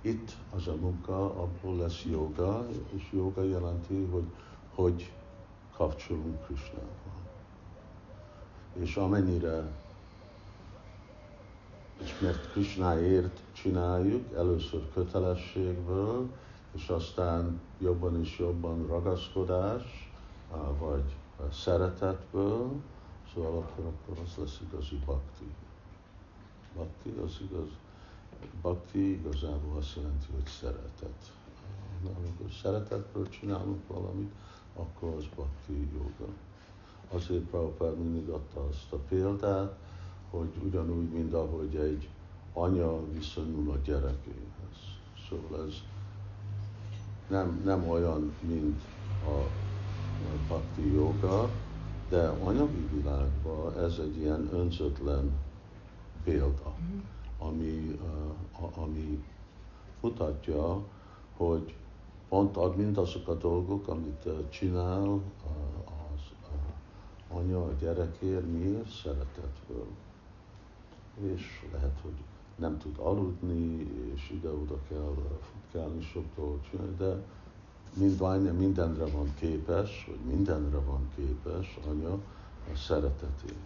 itt 0.00 0.36
az 0.54 0.68
a 0.68 0.74
munka, 0.74 1.42
abból 1.42 1.76
lesz 1.76 2.04
joga, 2.04 2.66
és 2.94 3.08
joga 3.12 3.42
jelenti, 3.42 4.04
hogy 4.04 4.26
hogy 4.76 5.12
kapcsolunk 5.76 6.44
Krishnával 6.44 7.16
és 8.72 8.96
amennyire 8.96 9.72
és 12.02 12.18
mert 12.20 12.50
Krishnáért 12.50 13.40
csináljuk, 13.52 14.32
először 14.34 14.88
kötelességből, 14.94 16.28
és 16.72 16.88
aztán 16.88 17.60
jobban 17.78 18.20
és 18.20 18.38
jobban 18.38 18.86
ragaszkodás, 18.86 20.12
vagy 20.78 21.16
szeretetből, 21.52 22.70
szóval 23.34 23.56
akkor, 23.56 23.84
akkor 23.84 24.24
az 24.24 24.36
lesz 24.38 24.60
igazi 24.70 24.98
bakti. 25.06 25.52
Bakti 26.76 27.14
az 27.24 27.38
igaz, 27.50 27.68
bakti 28.62 29.12
igazából 29.12 29.76
azt 29.76 29.96
jelenti, 29.96 30.26
hogy 30.34 30.46
szeretet. 30.46 31.32
Amikor 32.04 32.50
szeretetből 32.62 33.28
csinálunk 33.28 33.86
valamit, 33.86 34.32
akkor 34.76 35.14
az 35.16 35.24
bakti 35.36 35.88
joga. 35.92 36.32
Azért 37.10 37.42
Prabhupád 37.42 37.98
mindig 37.98 38.28
adta 38.28 38.66
azt 38.66 38.92
a 38.92 38.96
példát, 38.96 39.78
hogy 40.30 40.48
ugyanúgy, 40.64 41.10
mint 41.10 41.34
ahogy 41.34 41.76
egy 41.76 42.08
anya 42.52 43.10
viszonyul 43.12 43.70
a 43.70 43.76
gyerekéhez. 43.84 44.78
Szóval 45.28 45.66
ez 45.66 45.74
nem, 47.28 47.60
nem 47.64 47.88
olyan, 47.88 48.32
mint 48.40 48.80
a 49.24 49.48
bhakti 50.46 50.92
joga, 50.92 51.50
De 52.08 52.28
anyagi 52.28 52.88
világban 52.92 53.78
ez 53.78 53.98
egy 53.98 54.16
ilyen 54.16 54.48
önzötlen 54.52 55.32
példa, 56.24 56.74
ami, 57.38 57.98
uh, 58.60 58.78
ami 58.78 59.24
mutatja, 60.00 60.82
hogy 61.36 61.74
pont 62.28 62.56
ad 62.56 62.76
mindazok 62.76 63.28
a 63.28 63.34
dolgok, 63.34 63.88
amit 63.88 64.28
csinál 64.48 65.20
az 65.84 66.20
anya 67.28 67.64
a 67.64 67.72
gyerekért, 67.80 68.52
miért? 68.52 68.90
Szeretetből. 68.90 69.86
És 71.20 71.66
lehet, 71.72 71.98
hogy 72.02 72.14
nem 72.56 72.78
tud 72.78 72.98
aludni, 72.98 73.86
és 74.14 74.30
ide-oda 74.30 74.78
kell 74.88 75.14
futkálni, 75.40 76.02
sok 76.02 76.24
dolgot 76.36 76.68
csinálni, 76.70 76.94
de 76.96 77.22
mindvány, 77.94 78.40
mindenre 78.40 79.04
van 79.04 79.34
képes, 79.34 80.04
vagy 80.08 80.34
mindenre 80.34 80.78
van 80.78 81.08
képes 81.14 81.78
anya 81.88 82.12
a 82.72 82.76
szeretetét. 82.76 83.58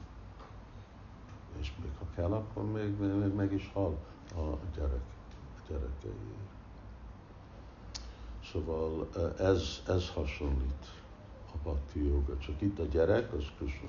És 1.58 1.72
még 1.82 1.90
ha 1.98 2.04
kell, 2.14 2.32
akkor 2.32 2.64
még, 2.64 2.98
még 2.98 3.34
meg 3.34 3.52
is 3.52 3.70
hal 3.72 3.96
a 4.34 4.56
gyerek, 4.76 5.02
a 5.56 5.60
gyerekei. 5.68 6.12
Szóval 8.52 9.08
ez, 9.38 9.82
ez 9.86 10.08
hasonlít 10.08 10.86
a 11.52 11.56
bhakti 11.62 12.06
joga. 12.06 12.38
Csak 12.38 12.60
itt 12.60 12.78
a 12.78 12.84
gyerek, 12.84 13.32
az 13.32 13.44
Krishna. 13.58 13.88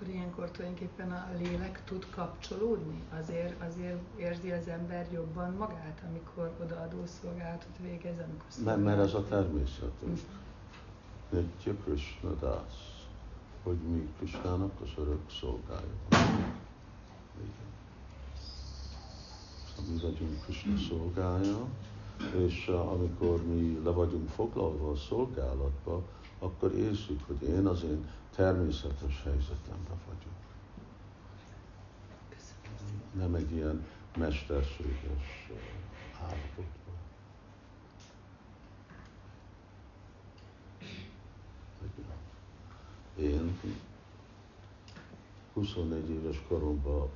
Akkor 0.00 0.12
ilyenkor 0.14 0.50
tulajdonképpen 0.50 1.12
a 1.12 1.28
lélek 1.38 1.82
tud 1.84 2.06
kapcsolódni? 2.10 3.02
Azért, 3.20 3.62
azért 3.62 3.98
érzi 4.16 4.50
az 4.50 4.68
ember 4.68 5.06
jobban 5.12 5.52
magát, 5.52 6.02
amikor 6.08 6.50
odaadó 6.62 7.02
szolgálatot 7.22 7.76
végez, 7.80 8.14
amikor 8.18 8.46
Nem, 8.64 8.80
mert 8.80 8.98
ez 8.98 9.14
a 9.14 9.24
természetünk. 9.24 10.18
Nitya 11.30 11.72
Krishna 11.84 12.30
Das, 12.30 13.06
hogy 13.62 13.76
mi 13.76 14.08
Krishnának 14.18 14.80
az 14.82 14.88
örök 14.96 15.30
szolgája. 15.40 15.94
Szóval 19.68 19.92
mi 19.92 20.00
vagyunk 20.02 20.42
Krishna 20.44 20.76
szolgája, 20.88 21.66
és 22.36 22.66
amikor 22.66 23.44
mi 23.46 23.80
le 23.84 23.90
vagyunk 23.90 24.28
foglalva 24.28 24.90
a 24.90 24.96
szolgálatba, 24.96 26.02
akkor 26.40 26.74
érzük, 26.74 27.20
hogy 27.26 27.48
én 27.48 27.66
az 27.66 27.82
én 27.82 28.08
természetes 28.34 29.22
helyzetemben 29.24 30.00
vagyok. 30.06 30.38
Nem 33.12 33.34
egy 33.34 33.52
ilyen 33.52 33.86
mesterséges 34.16 35.50
állapotban. 36.20 36.98
Én 43.16 43.58
24 45.52 46.10
éves 46.10 46.42
koromban 46.48 47.08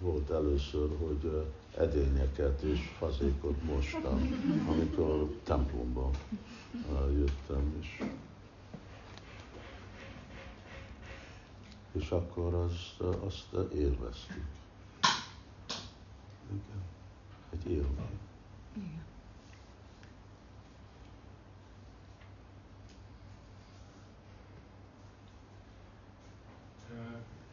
volt 0.00 0.30
először, 0.30 0.96
hogy 1.00 1.46
edényeket 1.76 2.62
és 2.62 2.80
fazékot 2.98 3.62
mostam, 3.62 4.38
amikor 4.68 5.28
templomban 5.42 6.10
jöttem, 7.12 7.76
és 7.80 8.02
és 11.92 12.10
akkor 12.10 12.54
azt, 12.54 13.00
azt 13.00 13.72
élveztük. 13.74 14.44
Igen. 16.50 16.82
Egy 17.50 17.70
élmény. 17.70 18.18
Igen. 18.76 19.04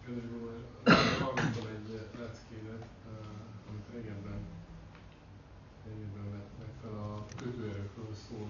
Kedves 0.06 1.20
hallgattam 1.20 1.68
egy 1.68 2.10
leckédet, 2.20 2.86
amit 3.70 3.86
régebben, 3.94 4.40
régebben 5.86 6.32
vettek 6.32 6.74
fel 6.82 6.92
a 6.92 7.26
kötőerőkről 7.36 8.14
szól. 8.30 8.48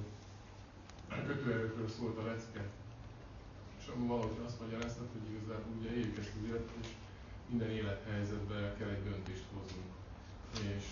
A 1.09 1.18
kötőerőkről 1.29 1.89
szólt 1.97 2.17
a 2.17 2.25
lecke 2.29 2.63
valahogy 4.07 4.41
azt 4.47 4.61
magyaráztat, 4.63 5.09
hogy 5.13 5.25
igazából 5.31 5.73
ugye 5.79 5.91
éljük 5.97 6.17
ezt 6.21 6.35
az 6.37 6.47
életet, 6.49 6.79
és 6.83 6.89
minden 7.51 7.71
élethelyzetben 7.79 8.65
kell 8.77 8.91
egy 8.95 9.07
döntést 9.09 9.47
hoznunk. 9.53 9.91
És 10.75 10.85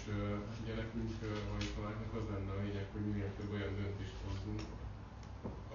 ugye 0.61 0.73
nekünk, 0.81 1.11
vagy 1.53 1.67
taláknak 1.75 2.13
az 2.19 2.25
lenne 2.33 2.51
a 2.55 2.61
lényeg, 2.63 2.87
hogy 2.93 3.05
minél 3.09 3.31
több 3.37 3.51
olyan 3.57 3.73
döntést 3.81 4.17
hozzunk, 4.23 4.61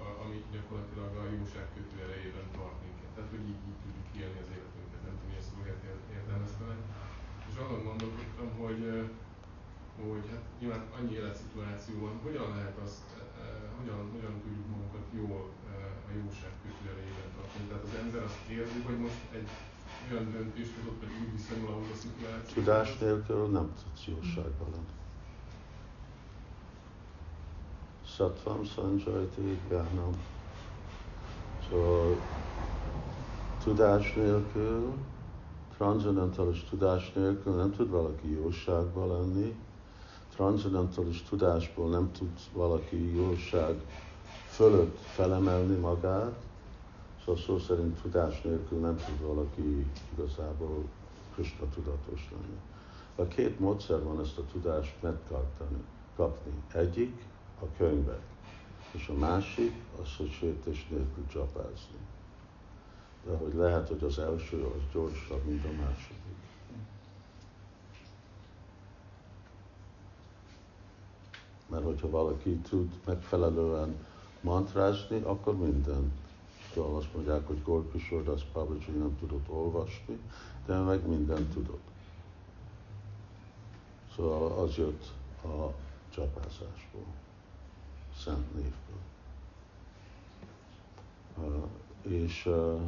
a, 0.02 0.06
ami 0.22 0.36
gyakorlatilag 0.54 1.12
a 1.22 1.24
jóság 1.36 1.66
kötő 1.74 1.96
erejében 2.06 2.48
tart 2.56 2.78
minket. 2.84 3.12
Tehát, 3.14 3.32
hogy 3.34 3.44
így, 3.52 3.62
így 3.70 3.80
tudjuk 3.84 4.08
élni 4.22 4.38
az 4.44 4.52
életünket. 4.56 5.00
Nem 5.06 5.14
tudom, 5.16 5.28
milyen 5.30 5.48
szolgát 5.50 5.82
értelmeztene. 6.16 6.76
És 7.50 7.56
azon 7.64 7.82
gondolkodtam, 7.88 8.48
hogy, 8.62 8.82
hogy 10.02 10.24
hát 10.32 10.44
nyilván 10.58 10.84
annyi 10.96 11.12
életszituáció 11.20 11.94
van, 12.06 12.16
hogyan 12.26 12.48
lehet 12.56 12.76
azt, 12.86 13.06
hogyan, 13.82 14.02
hogyan 14.14 14.34
tudjuk 14.42 14.66
magunkat 14.72 15.06
jól 15.20 15.42
uh, 15.50 16.08
a 16.08 16.10
jóság 16.20 16.52
kötőjelében 16.62 17.28
tartani. 17.36 17.64
Tehát 17.68 17.84
az 17.88 17.94
ember 18.02 18.22
azt 18.28 18.40
érzi, 18.58 18.80
hogy 18.88 18.98
most 19.06 19.20
egy 19.38 19.48
olyan 20.10 20.26
döntést 20.36 20.72
hozott, 20.76 20.98
vagy 21.02 21.12
úgy 21.22 21.32
viszonyul 21.38 21.68
ahhoz 21.74 21.88
a 21.94 21.98
szituációhoz. 22.04 22.52
Tudás 22.58 22.88
nélkül 23.04 23.42
nem 23.58 23.68
tudsz 23.82 24.04
jóságban 24.14 24.68
lenni. 24.74 24.94
Sattvam 28.16 28.60
sanjajti 28.64 29.58
gánom. 29.68 30.14
Szóval 31.68 32.16
tudás 33.64 34.14
nélkül, 34.14 34.92
transzendentális 35.76 36.64
tudás 36.70 37.12
nélkül 37.12 37.54
nem 37.54 37.70
tud 37.72 37.90
valaki 37.90 38.30
jóságban 38.32 39.08
lenni, 39.08 39.56
transzendentális 40.34 41.22
tudásból 41.22 41.88
nem 41.88 42.12
tud 42.12 42.38
valaki 42.52 43.14
jóság 43.14 43.80
fölött 44.48 44.98
felemelni 44.98 45.76
magát, 45.76 46.34
szóval 47.24 47.42
szó 47.42 47.58
szerint 47.58 48.00
tudás 48.02 48.40
nélkül 48.42 48.78
nem 48.78 48.96
tud 48.96 49.26
valaki 49.26 49.86
igazából 50.12 50.84
Krishna 51.34 51.68
tudatos 51.74 52.30
lenni. 52.30 52.58
A 53.16 53.34
két 53.34 53.60
módszer 53.60 54.02
van 54.02 54.20
ezt 54.20 54.38
a 54.38 54.44
tudást 54.52 54.94
megtartani, 55.00 55.82
kapni. 56.16 56.52
Egyik 56.72 57.24
a 57.60 57.64
könyvek, 57.76 58.22
és 58.90 59.08
a 59.08 59.14
másik 59.14 59.72
az, 60.02 60.16
hogy 60.16 60.30
sértés 60.30 60.86
nélkül 60.90 61.26
csapázni. 61.26 61.98
De 63.26 63.36
hogy 63.36 63.54
lehet, 63.54 63.88
hogy 63.88 64.04
az 64.04 64.18
első 64.18 64.62
az 64.64 64.92
gyorsabb, 64.92 65.44
mint 65.44 65.64
a 65.64 65.82
második. 65.82 66.21
Mert 71.72 71.84
hogyha 71.84 72.10
valaki 72.10 72.50
tud 72.50 72.90
megfelelően 73.04 73.96
mantrázni, 74.40 75.20
akkor 75.22 75.56
minden. 75.56 76.12
Szóval 76.74 76.96
azt 76.96 77.14
mondják, 77.14 77.46
hogy 77.46 77.62
Gorkisord, 77.62 78.28
azt 78.28 78.46
Babaji 78.52 78.90
nem 78.98 79.16
tudott 79.18 79.48
olvasni, 79.48 80.18
de 80.66 80.78
meg 80.78 81.08
minden 81.08 81.48
tudott. 81.48 81.90
Szóval 84.16 84.52
az 84.58 84.76
jött 84.76 85.12
a 85.44 85.72
csapázásból, 86.08 87.04
szent 88.18 88.54
névből. 88.54 89.00
És 92.02 92.46
uh, 92.46 92.80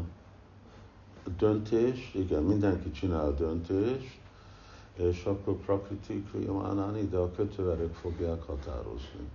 döntés, 1.39 2.15
igen, 2.15 2.43
mindenki 2.43 2.91
csinál 2.91 3.35
döntést, 3.35 4.21
és 4.97 5.25
akkor 5.25 5.55
Prakriti 5.55 6.23
Kriyamánani, 6.23 7.09
de 7.09 7.17
a 7.17 7.31
kötőerők 7.31 7.95
fogják 7.95 8.43
határozni. 8.43 9.29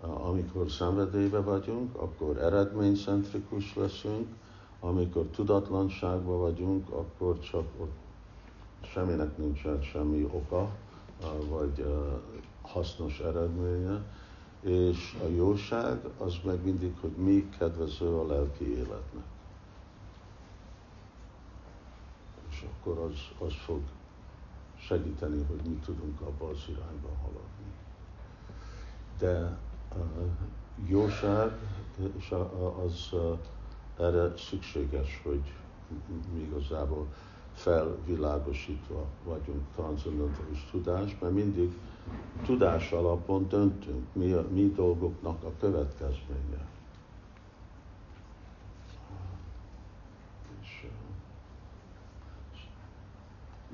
Amikor 0.00 0.70
szenvedélybe 0.70 1.40
vagyunk, 1.40 1.96
akkor 1.96 2.36
eredménycentrikus 2.38 3.74
leszünk, 3.74 4.26
amikor 4.80 5.24
tudatlanságban 5.24 6.38
vagyunk, 6.38 6.90
akkor 6.90 7.38
csak 7.38 7.66
ott 7.80 7.98
semminek 8.92 9.36
nincsen 9.36 9.82
semmi 9.82 10.24
oka, 10.24 10.70
vagy 11.48 11.86
hasznos 12.62 13.18
eredménye, 13.20 14.02
és 14.60 15.16
a 15.24 15.26
jóság 15.28 15.98
az 16.18 16.34
meg 16.44 16.64
mindig, 16.64 16.92
hogy 17.00 17.10
mi 17.10 17.48
kedvező 17.58 18.06
a 18.06 18.26
lelki 18.26 18.76
életnek. 18.76 19.24
És 22.50 22.64
akkor 22.72 22.98
az, 22.98 23.46
az 23.46 23.52
fog 23.52 23.80
segíteni, 24.80 25.44
hogy 25.48 25.60
mi 25.68 25.78
tudunk 25.84 26.20
abba 26.20 26.48
az 26.48 26.64
irányba 26.68 27.08
haladni. 27.22 27.72
De 29.18 29.58
jóság 30.86 31.50
és 32.18 32.34
az 32.86 33.14
erre 33.98 34.32
szükséges, 34.36 35.20
hogy 35.24 35.52
mi 36.34 36.40
igazából 36.40 37.06
felvilágosítva 37.52 39.04
vagyunk 39.24 39.62
transzendentális 39.74 40.68
tudás, 40.70 41.16
mert 41.20 41.34
mindig 41.34 41.78
tudás 42.44 42.92
alapon 42.92 43.48
döntünk, 43.48 44.06
mi 44.12 44.32
a 44.32 44.44
mi 44.50 44.72
dolgoknak 44.74 45.42
a 45.44 45.52
következménye. 45.60 46.68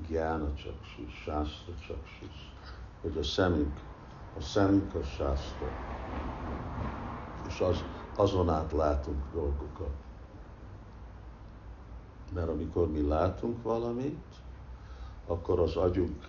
Gyána 0.09 0.53
Csaxis, 0.53 1.21
Sásztra 1.23 1.73
Csaxis, 1.87 2.53
hogy 3.01 3.17
a 3.17 3.23
szemünk, 3.23 3.79
a 4.37 4.41
szemünk 4.41 4.95
a 4.95 5.03
Sásztra, 5.03 5.71
és 7.47 7.59
az, 7.59 7.83
azon 8.15 8.49
át 8.49 8.71
látunk 8.71 9.23
dolgokat. 9.33 9.95
Mert 12.33 12.49
amikor 12.49 12.91
mi 12.91 13.07
látunk 13.07 13.63
valamit, 13.63 14.25
akkor 15.27 15.59
az 15.59 15.75
agyunk 15.75 16.27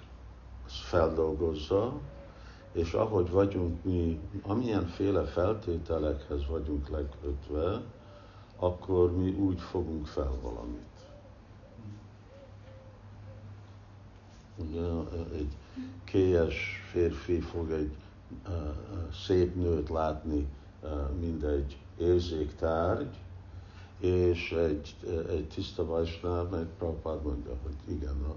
feldolgozza, 0.67 2.01
és 2.73 2.93
ahogy 2.93 3.31
vagyunk 3.31 3.85
mi, 3.85 4.21
amilyenféle 4.43 5.25
feltételekhez 5.25 6.47
vagyunk 6.47 6.89
legkötve, 6.89 7.83
akkor 8.57 9.17
mi 9.17 9.31
úgy 9.31 9.61
fogunk 9.61 10.07
fel 10.07 10.33
valamit. 10.43 10.98
Ugye 14.59 14.81
egy 15.33 15.57
kélyes 16.05 16.83
férfi 16.91 17.41
fog 17.41 17.71
egy 17.71 17.91
szép 19.27 19.55
nőt 19.55 19.89
látni, 19.89 20.47
uh, 20.83 20.91
mint 21.21 21.43
egy 21.43 21.79
érzéktárgy, 21.99 23.17
és 23.99 24.53
egy, 24.53 24.97
egy 25.29 25.49
tiszta 25.49 25.85
vajsnál 25.85 26.43
meg 26.43 26.67
Prabhupád 26.79 27.23
mondja, 27.23 27.57
hogy 27.63 27.95
igen, 27.97 28.17
a, 28.23 28.37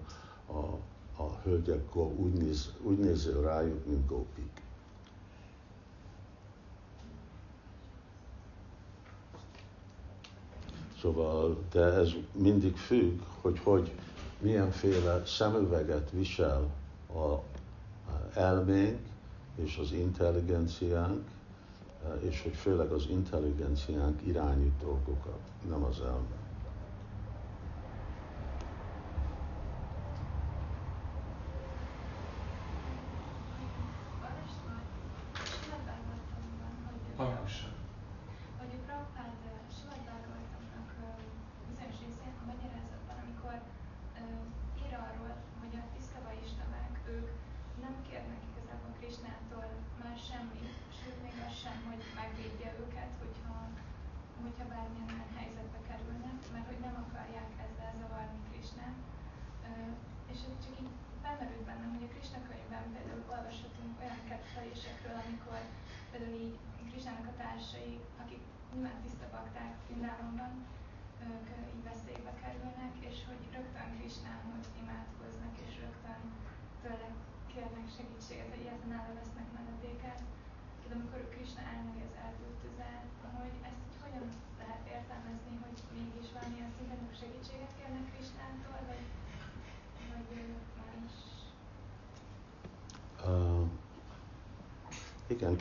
a, 0.53 0.77
a 1.23 1.39
hölgyek 1.43 1.95
úgy, 1.95 2.33
néz, 2.33 2.71
úgy 2.81 2.97
nézel 2.97 3.41
rájuk, 3.41 3.85
mint 3.85 4.07
gópik. 4.07 4.61
Szóval, 11.01 11.57
de 11.71 11.83
ez 11.83 12.11
mindig 12.31 12.75
függ, 12.75 13.19
hogy, 13.41 13.59
hogy 13.63 13.91
milyenféle 14.41 15.25
szemüveget 15.25 16.09
visel 16.11 16.69
a 17.13 17.39
elménk 18.39 18.99
és 19.55 19.77
az 19.81 19.91
intelligenciánk, 19.91 21.27
és 22.19 22.41
hogy 22.41 22.53
főleg 22.55 22.91
az 22.91 23.05
intelligenciánk 23.09 24.21
irányít 24.25 24.77
dolgokat, 24.81 25.39
nem 25.69 25.83
az 25.83 25.99
elme. 25.99 26.40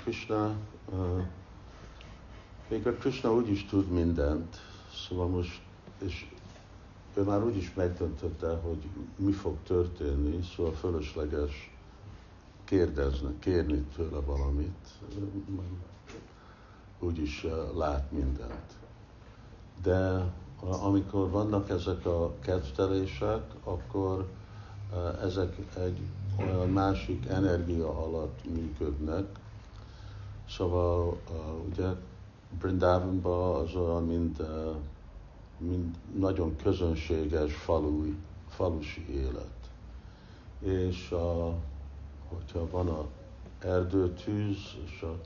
Krishna, 0.03 0.57
még 2.69 2.87
a 2.87 2.93
Krishna 2.93 3.33
úgy 3.33 3.49
is 3.49 3.67
tud 3.67 3.91
mindent, 3.91 4.57
szóval 5.09 5.27
most, 5.27 5.61
és 5.99 6.27
ő 7.15 7.23
már 7.23 7.45
úgy 7.45 7.57
is 7.57 7.75
megdöntötte, 7.75 8.57
hogy 8.57 8.87
mi 9.17 9.33
fog 9.33 9.57
történni, 9.67 10.43
szóval 10.57 10.73
fölösleges 10.73 11.77
kérdezni, 12.65 13.39
kérni 13.39 13.85
tőle 13.97 14.21
valamit, 14.21 14.89
úgyis 16.99 17.45
uh, 17.45 17.77
lát 17.77 18.13
mindent. 18.13 18.73
De 19.83 20.33
amikor 20.61 21.31
vannak 21.31 21.71
ezek 21.71 22.07
a 22.07 22.35
kedvtelések, 22.41 23.43
akkor 23.65 24.29
ezek 25.23 25.57
egy 25.77 25.99
olyan 26.39 26.69
másik 26.69 27.27
energia 27.27 28.05
alatt 28.05 28.41
működnek, 28.55 29.27
Szóval 30.57 31.19
uh, 31.31 31.65
ugye 31.71 31.89
Brindavanban 32.61 33.63
az 33.63 33.75
olyan, 33.75 34.05
mint, 34.05 34.39
uh, 34.39 34.75
mint 35.59 35.97
nagyon 36.19 36.57
közönséges 36.57 37.55
falui, 37.55 38.17
falusi 38.49 39.07
élet. 39.11 39.71
És 40.61 41.11
uh, 41.11 41.55
hogyha 42.29 42.71
van 42.71 42.89
a 42.89 43.07
erdőtűz, 43.59 44.59
és 44.85 45.03
a 45.03 45.21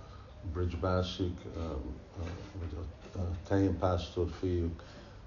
bridgebászik, 0.53 1.41
uh, 1.57 1.63
uh, 1.63 2.29
vagy 2.59 2.77
a, 3.15 4.21
a 4.21 4.27
fiúk 4.27 4.83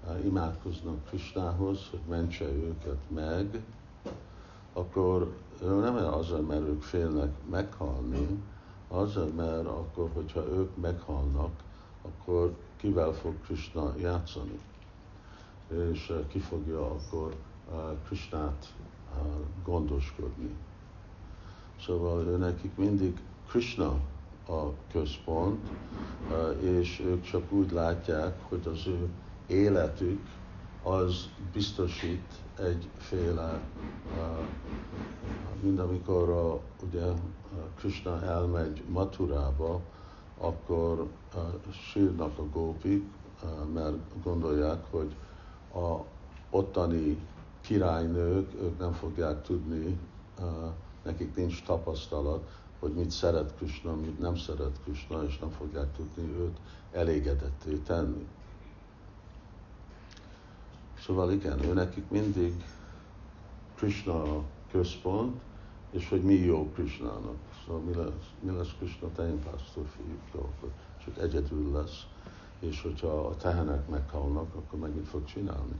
uh, 0.06 0.24
imádkoznak 0.24 1.04
Krisnához, 1.04 1.78
hogy 1.90 2.00
mentse 2.08 2.44
őket 2.44 2.98
meg, 3.08 3.62
akkor 4.72 5.36
nem 5.60 5.96
azért, 5.96 6.46
mert 6.46 6.66
ők 6.66 6.82
félnek 6.82 7.30
meghalni, 7.50 8.42
Azért, 8.88 9.36
mert 9.36 9.66
akkor, 9.66 10.10
hogyha 10.14 10.46
ők 10.46 10.76
meghalnak, 10.76 11.50
akkor 12.02 12.56
kivel 12.76 13.12
fog 13.12 13.34
Krishna 13.44 13.94
játszani? 14.00 14.58
És 15.92 16.08
eh, 16.08 16.18
ki 16.28 16.38
fogja 16.38 16.90
akkor 16.90 17.34
eh, 17.72 17.78
Krishnát 18.06 18.74
eh, 19.14 19.20
gondoskodni. 19.64 20.54
Szóval 21.80 22.26
ő 22.26 22.36
nekik 22.36 22.76
mindig 22.76 23.20
Krishna 23.48 24.00
a 24.48 24.72
központ, 24.92 25.68
és 26.60 27.00
ők 27.00 27.22
csak 27.22 27.52
úgy 27.52 27.70
látják, 27.70 28.40
hogy 28.48 28.66
az 28.66 28.86
ő 28.86 29.08
életük 29.46 30.20
az 30.82 31.28
biztosít 31.52 32.34
egyféle, 32.58 33.60
mind 35.60 35.78
amikor 35.78 36.28
a, 36.28 36.60
ugye 36.86 37.04
Krishna 37.76 38.22
elmegy 38.22 38.82
Maturába, 38.88 39.80
akkor 40.38 41.06
sírnak 41.92 42.38
a 42.38 42.48
gópik, 42.52 43.04
mert 43.74 44.22
gondolják, 44.22 44.84
hogy 44.90 45.14
a 45.74 46.04
ottani 46.50 47.18
királynők, 47.60 48.54
ők 48.62 48.78
nem 48.78 48.92
fogják 48.92 49.42
tudni, 49.42 49.98
nekik 51.02 51.36
nincs 51.36 51.62
tapasztalat, 51.62 52.48
hogy 52.78 52.92
mit 52.92 53.10
szeret 53.10 53.54
Krishna, 53.56 53.94
mit 53.94 54.18
nem 54.18 54.36
szeret 54.36 54.80
Krishna, 54.84 55.24
és 55.24 55.38
nem 55.38 55.50
fogják 55.50 55.92
tudni 55.92 56.32
őt 56.38 56.56
elégedetté 56.92 57.76
tenni. 57.76 58.26
Szóval 61.00 61.32
igen, 61.32 61.64
ő 61.64 61.72
nekik 61.72 62.10
mindig 62.10 62.64
Krishna 63.74 64.42
központ, 64.70 65.40
és 65.90 66.08
hogy 66.08 66.22
mi 66.22 66.34
jó 66.34 66.70
Krishnának. 66.74 67.36
Szóval 67.66 67.80
mi 67.80 67.94
lesz, 67.94 68.30
mi 68.40 68.56
lesz 68.56 68.74
Krishna 68.78 69.08
tehénpásztor 69.16 69.86
fiúk, 69.96 70.44
akkor 70.44 70.70
csak 71.04 71.18
egyedül 71.18 71.72
lesz. 71.72 72.06
És 72.58 72.82
hogyha 72.82 73.08
a 73.08 73.36
tehenek 73.36 73.88
meghalnak, 73.88 74.54
akkor 74.54 74.78
megint 74.78 75.08
fog 75.08 75.24
csinálni. 75.24 75.76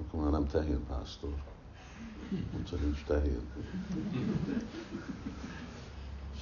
Akkor 0.00 0.22
már 0.22 0.30
nem 0.30 0.46
tehénpásztor. 0.46 1.34
Úgyhogy 2.58 2.80
nincs 2.80 3.04
tehén. 3.04 3.40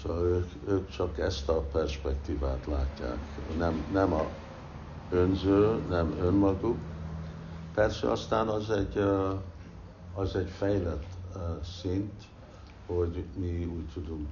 Szóval 0.02 0.24
ők, 0.24 0.50
ők 0.68 0.88
csak 0.88 1.18
ezt 1.18 1.48
a 1.48 1.60
perspektívát 1.60 2.66
látják. 2.66 3.18
Nem, 3.58 3.84
nem 3.92 4.12
a 4.12 4.26
önző, 5.10 5.82
nem 5.88 6.16
önmaguk, 6.20 6.78
Persze 7.76 8.10
aztán 8.10 8.48
az 8.48 8.70
egy, 8.70 8.98
az 10.14 10.36
egy 10.36 10.48
fejlett 10.48 11.06
szint, 11.80 12.24
hogy 12.86 13.24
mi 13.34 13.64
úgy 13.64 13.88
tudunk 13.92 14.28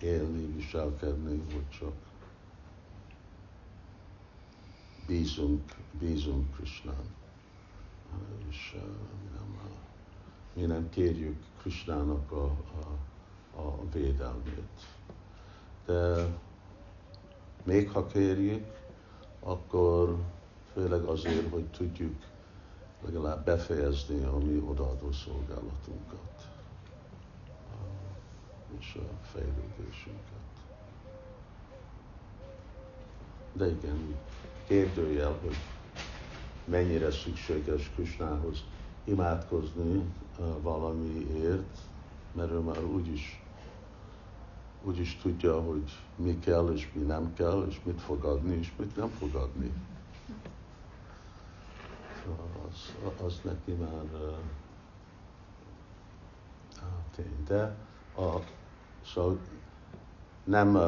élni, 0.00 0.46
viselkedni, 0.46 1.42
hogy 1.52 1.68
csak 1.68 1.92
bízunk, 5.06 5.62
bízunk 5.98 6.56
Krishnán. 6.56 7.14
És 8.48 8.76
nem, 9.34 9.58
mi 10.52 10.62
nem 10.62 10.88
kérjük 10.88 11.44
Krisnának 11.60 12.32
a, 12.32 12.44
a, 12.44 13.60
a 13.60 13.88
védelmét. 13.92 14.86
De 15.86 16.26
még 17.62 17.90
ha 17.90 18.06
kérjük, 18.06 18.66
akkor 19.40 20.18
főleg 20.72 21.02
azért, 21.02 21.50
hogy 21.50 21.64
tudjuk 21.64 22.14
legalább 23.04 23.44
befejezni 23.44 24.24
a 24.24 24.38
mi 24.38 24.62
odaadó 24.68 25.12
szolgálatunkat 25.12 26.48
és 28.78 28.94
a 28.94 29.24
fejlődésünket. 29.24 30.42
De 33.52 33.66
igen, 33.70 34.16
kérdőjel, 34.66 35.38
hogy 35.42 35.56
mennyire 36.64 37.10
szükséges 37.10 37.90
Krisnához 37.94 38.64
imádkozni 39.04 40.02
valamiért, 40.60 41.78
mert 42.32 42.50
ő 42.50 42.58
már 42.58 42.84
úgyis, 42.84 43.42
úgyis 44.82 45.16
tudja, 45.22 45.60
hogy 45.60 45.92
mi 46.16 46.38
kell 46.38 46.72
és 46.74 46.90
mi 46.92 47.02
nem 47.02 47.34
kell, 47.34 47.66
és 47.68 47.80
mit 47.84 48.00
fog 48.00 48.24
adni 48.24 48.56
és 48.56 48.72
mit 48.78 48.96
nem 48.96 49.08
fog 49.08 49.34
adni. 49.34 49.72
Szóval 49.72 49.93
az, 52.68 52.94
az 53.24 53.40
neki 53.42 53.72
már 53.72 54.04
tény. 57.16 57.44
De 57.46 57.76
a, 58.16 58.38
szóval 59.06 59.38
nem 60.44 60.78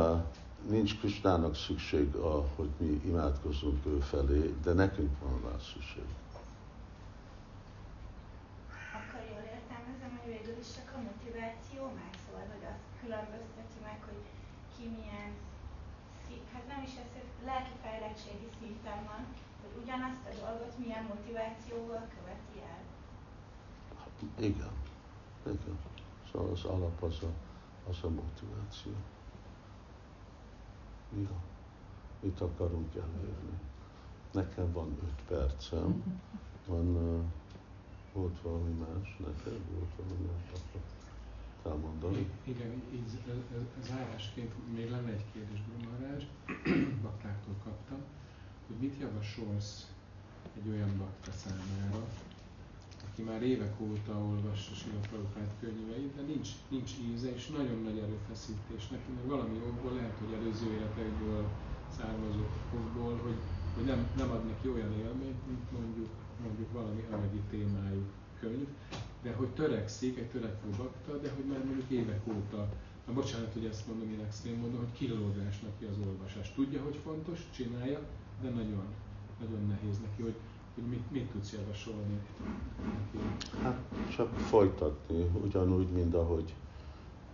nincs 0.68 0.98
Krisnának 0.98 1.54
szükség, 1.54 2.14
a, 2.14 2.48
hogy 2.56 2.68
mi 2.78 3.00
imádkozunk 3.04 3.86
ő 3.86 4.00
felé, 4.00 4.54
de 4.62 4.72
nekünk 4.72 5.18
van 5.20 5.40
rá 5.50 5.58
szükség. 5.58 6.04
Akkor 8.98 9.20
jól 10.46 10.56
is 10.60 10.74
csak 10.74 10.92
a 10.96 11.00
motiváció 11.08 11.82
meg, 12.00 12.12
szóval, 12.26 12.46
hogy 12.50 12.64
azt 12.70 12.86
meg, 13.82 13.98
hogy 14.08 14.22
ki 14.76 14.84
milyen 14.96 15.30
szín, 16.26 16.42
hát 16.52 16.66
nem 16.72 16.82
is 16.88 16.94
ez, 17.02 17.10
lelki 17.44 17.76
fejlettségi 17.82 18.48
szinten 18.58 19.00
van, 19.10 19.22
ugyanazt 19.86 20.26
a 20.30 20.44
dolgot 20.44 20.78
milyen 20.78 21.04
motivációval 21.04 22.06
követi 22.16 22.58
el. 22.72 22.82
Igen. 24.38 24.70
Igen. 25.42 25.78
Szóval 26.32 26.50
az 26.50 26.64
alap 26.64 27.02
az 27.02 27.22
a, 27.22 27.32
az 27.88 27.98
a 28.02 28.08
motiváció. 28.08 28.92
Ja. 31.18 31.36
Mit 32.20 32.40
akarunk 32.40 32.94
elérni? 32.94 33.58
Nekem 34.32 34.72
van 34.72 34.98
öt 35.02 35.22
percem. 35.28 36.20
Van, 36.66 36.86
uh, 36.86 37.24
volt 38.12 38.40
valami 38.42 38.72
más 38.72 39.16
neked? 39.18 39.60
Volt 39.70 39.94
valami 39.96 40.26
más? 40.26 40.50
Akkor 40.52 40.80
elmondani? 41.72 42.30
Igen, 42.44 42.82
így 42.92 43.20
zárásként 43.82 44.52
még 44.74 44.90
lenne 44.90 45.10
egy 45.10 45.24
kérdés, 45.32 45.60
Brumarás, 45.60 46.26
baktáktól 47.02 47.54
kaptam, 47.64 47.98
hogy 48.66 48.76
mit 48.80 49.00
javasolsz 49.00 49.86
egy 50.56 50.68
olyan 50.70 50.98
bakta 50.98 51.32
számára, 51.32 52.06
aki 53.10 53.22
már 53.22 53.42
évek 53.42 53.80
óta 53.80 54.14
olvassa 54.30 54.74
Sila 54.74 55.00
Prabhupát 55.08 55.52
könyveit, 55.60 56.14
de 56.16 56.22
nincs, 56.22 56.48
nincs 56.68 56.90
íze, 57.12 57.34
és 57.34 57.46
nagyon 57.46 57.82
nagy 57.82 57.98
erőfeszítés 57.98 58.88
neki, 58.88 59.10
mert 59.14 59.26
valami 59.26 59.58
okból 59.68 59.92
lehet, 59.92 60.16
hogy 60.18 60.32
előző 60.32 60.72
életekből 60.72 61.44
származó 61.96 62.44
okból, 62.74 63.16
hogy, 63.24 63.40
hogy 63.74 63.84
nem, 63.84 64.08
nem 64.16 64.30
ad 64.30 64.44
neki 64.46 64.68
olyan 64.68 64.92
élményt, 64.92 65.46
mint 65.46 65.72
mondjuk, 65.72 66.10
mondjuk 66.42 66.72
valami 66.72 67.02
anyagi 67.12 67.42
témájú 67.50 68.02
könyv, 68.40 68.68
de 69.22 69.32
hogy 69.32 69.48
törekszik, 69.48 70.18
egy 70.18 70.30
törekvő 70.30 70.70
bakta, 70.76 71.16
de 71.16 71.30
hogy 71.34 71.44
már 71.44 71.64
mondjuk 71.64 71.90
évek 71.90 72.20
óta, 72.26 72.68
na 73.06 73.12
bocsánat, 73.12 73.52
hogy 73.52 73.64
ezt 73.64 73.86
mondom, 73.86 74.10
én 74.10 74.24
extrém 74.26 74.58
mondom, 74.58 74.78
hogy 74.78 74.92
kilódás 74.92 75.60
neki 75.60 75.84
az 75.84 76.06
olvasás. 76.06 76.52
Tudja, 76.54 76.82
hogy 76.82 76.98
fontos, 77.04 77.38
csinálja, 77.54 78.00
de 78.42 78.48
nagyon, 78.48 78.84
nagyon 79.40 79.66
nehéz 79.68 79.98
neki, 79.98 80.22
hogy 80.22 80.34
hogy 80.76 80.84
mit, 80.84 81.10
mit 81.10 81.30
tudsz 81.30 81.52
javasolni? 81.52 82.20
Hát 83.62 83.78
csak 84.16 84.34
folytatni, 84.34 85.30
ugyanúgy, 85.44 85.88
mint 85.88 86.14
ahogy 86.14 86.54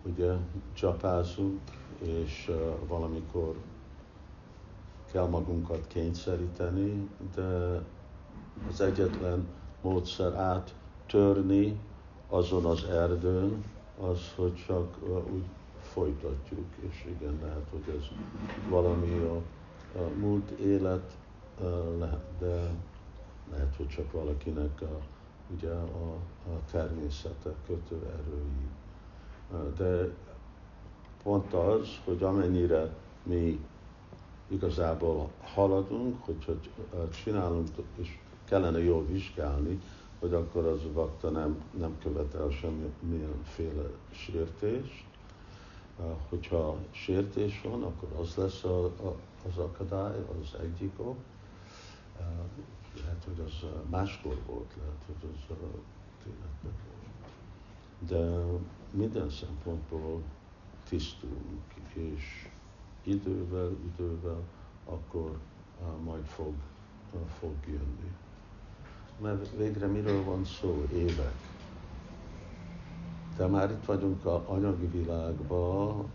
ugye 0.03 0.33
csapázunk, 0.73 1.59
és 1.99 2.47
uh, 2.49 2.87
valamikor 2.87 3.55
kell 5.11 5.27
magunkat 5.27 5.87
kényszeríteni, 5.87 7.09
de 7.35 7.81
az 8.69 8.81
egyetlen 8.81 9.47
módszer 9.81 10.33
áttörni 10.35 11.79
azon 12.29 12.65
az 12.65 12.83
erdőn, 12.83 13.63
az, 13.99 14.33
hogy 14.35 14.63
csak 14.67 14.97
uh, 15.01 15.33
úgy 15.33 15.45
folytatjuk, 15.81 16.65
és 16.89 17.05
igen, 17.19 17.39
lehet, 17.41 17.67
hogy 17.71 17.95
ez 17.97 18.05
valami 18.69 19.17
a, 19.17 19.41
múlt 20.19 20.49
élet 20.49 21.17
lehet, 21.99 22.25
de 22.39 22.71
lehet, 23.51 23.75
hogy 23.75 23.87
csak 23.87 24.11
valakinek 24.11 24.81
a, 24.81 24.99
ugye 25.55 25.69
a, 25.71 26.13
a 26.47 26.59
természete, 26.71 27.53
kötő 27.67 27.95
erői. 28.05 28.67
De 29.77 30.13
pont 31.23 31.53
az, 31.53 31.87
hogy 32.05 32.23
amennyire 32.23 32.95
mi 33.23 33.65
igazából 34.47 35.29
haladunk, 35.43 36.25
hogyha 36.25 36.53
csinálunk, 37.23 37.67
és 37.95 38.17
kellene 38.45 38.83
jól 38.83 39.05
vizsgálni, 39.05 39.81
hogy 40.19 40.33
akkor 40.33 40.65
az 40.65 40.79
vakta 40.93 41.29
nem, 41.29 41.63
nem 41.77 41.97
követel 42.03 42.49
semmilyenféle 42.49 43.89
sértést. 44.11 45.05
Hogyha 46.29 46.77
sértés 46.91 47.61
van, 47.63 47.83
akkor 47.83 48.09
az 48.19 48.35
lesz 48.35 48.63
a, 48.63 48.85
a, 48.85 49.15
az 49.47 49.57
akadály, 49.57 50.25
az 50.41 50.59
egyik 50.59 50.99
ok 50.99 51.17
lehet, 53.01 53.23
hogy 53.23 53.45
az 53.45 53.69
máskor 53.89 54.39
volt, 54.45 54.75
lehet, 54.77 55.03
hogy 55.05 55.29
az 55.33 55.57
tényleg 56.23 56.49
volt. 56.63 56.81
De 57.99 58.43
minden 58.91 59.29
szempontból 59.29 60.21
tisztulunk, 60.89 61.73
és 61.93 62.49
idővel, 63.03 63.71
idővel 63.85 64.41
akkor 64.85 65.37
majd 66.03 66.25
fog, 66.25 66.53
fog 67.39 67.53
jönni. 67.65 68.11
Mert 69.21 69.55
végre 69.57 69.87
miről 69.87 70.23
van 70.23 70.45
szó? 70.45 70.85
Évek. 70.93 71.33
De 73.37 73.47
már 73.47 73.71
itt 73.71 73.85
vagyunk 73.85 74.25
a 74.25 74.43
anyagi 74.47 74.87
világban, 74.87 76.09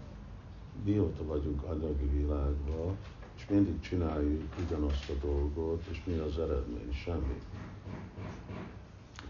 mióta 0.84 1.24
vagyunk 1.24 1.62
anyagi 1.62 2.06
világban, 2.06 2.96
és 3.17 3.17
mindig 3.48 3.80
csináljuk 3.80 4.42
ugyanazt 4.66 5.10
a 5.10 5.26
dolgot, 5.26 5.84
és 5.90 6.02
mi 6.04 6.16
az 6.16 6.38
eredmény? 6.38 6.92
Semmi. 7.04 7.40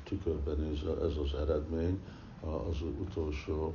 Tükörben 0.04 0.56
nézve 0.58 0.90
ez 0.90 1.16
az 1.24 1.34
eredmény 1.40 1.98
az 2.40 2.82
utolsó 3.00 3.74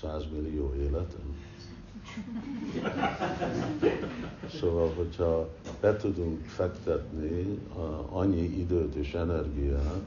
százmillió 0.00 0.74
életen. 0.74 1.36
Szóval, 4.60 4.92
hogyha 4.94 5.48
be 5.80 5.96
tudunk 5.96 6.44
fektetni 6.44 7.58
annyi 8.10 8.42
időt 8.42 8.94
és 8.94 9.14
energiát 9.14 10.02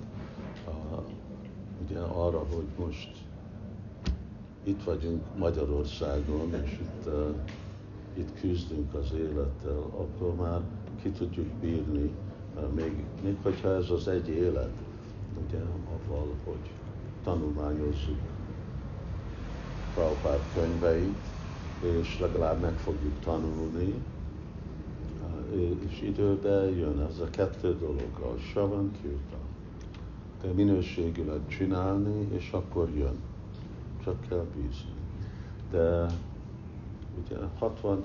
ugye 1.86 2.00
arra, 2.00 2.46
hogy 2.54 2.66
most 2.78 3.10
itt 4.64 4.84
vagyunk 4.84 5.22
Magyarországon, 5.38 6.54
és 6.66 6.72
itt 6.72 7.10
itt 8.14 8.40
küzdünk 8.40 8.94
az 8.94 9.14
élettel, 9.18 9.78
akkor 9.78 10.36
már 10.36 10.62
ki 11.02 11.10
tudjuk 11.10 11.48
bírni, 11.48 12.12
még, 12.76 13.04
még 13.24 13.36
hogyha 13.42 13.76
ez 13.76 13.90
az 13.90 14.08
egy 14.08 14.28
élet, 14.28 14.72
ugye, 15.48 15.60
avval, 15.94 16.34
hogy 16.44 16.72
tanulmányozzuk 17.24 18.20
Prabhupád 19.94 20.40
könyveit, 20.54 21.18
és 22.00 22.20
legalább 22.20 22.62
meg 22.62 22.74
fogjuk 22.74 23.20
tanulni, 23.24 23.94
és 25.90 26.02
időben 26.02 26.70
jön 26.70 27.00
ez 27.10 27.20
a 27.20 27.30
kettő 27.30 27.78
dolog, 27.78 28.12
a 28.20 28.38
Savan 28.38 28.92
Kirtan. 29.02 29.42
De 30.42 30.52
minőségűleg 30.52 31.48
csinálni, 31.48 32.28
és 32.32 32.52
akkor 32.52 32.90
jön. 32.90 33.20
Csak 34.04 34.16
kell 34.30 34.46
bízni. 34.56 34.94
De 35.72 36.06
ugye 37.18 37.38
60, 37.60 38.04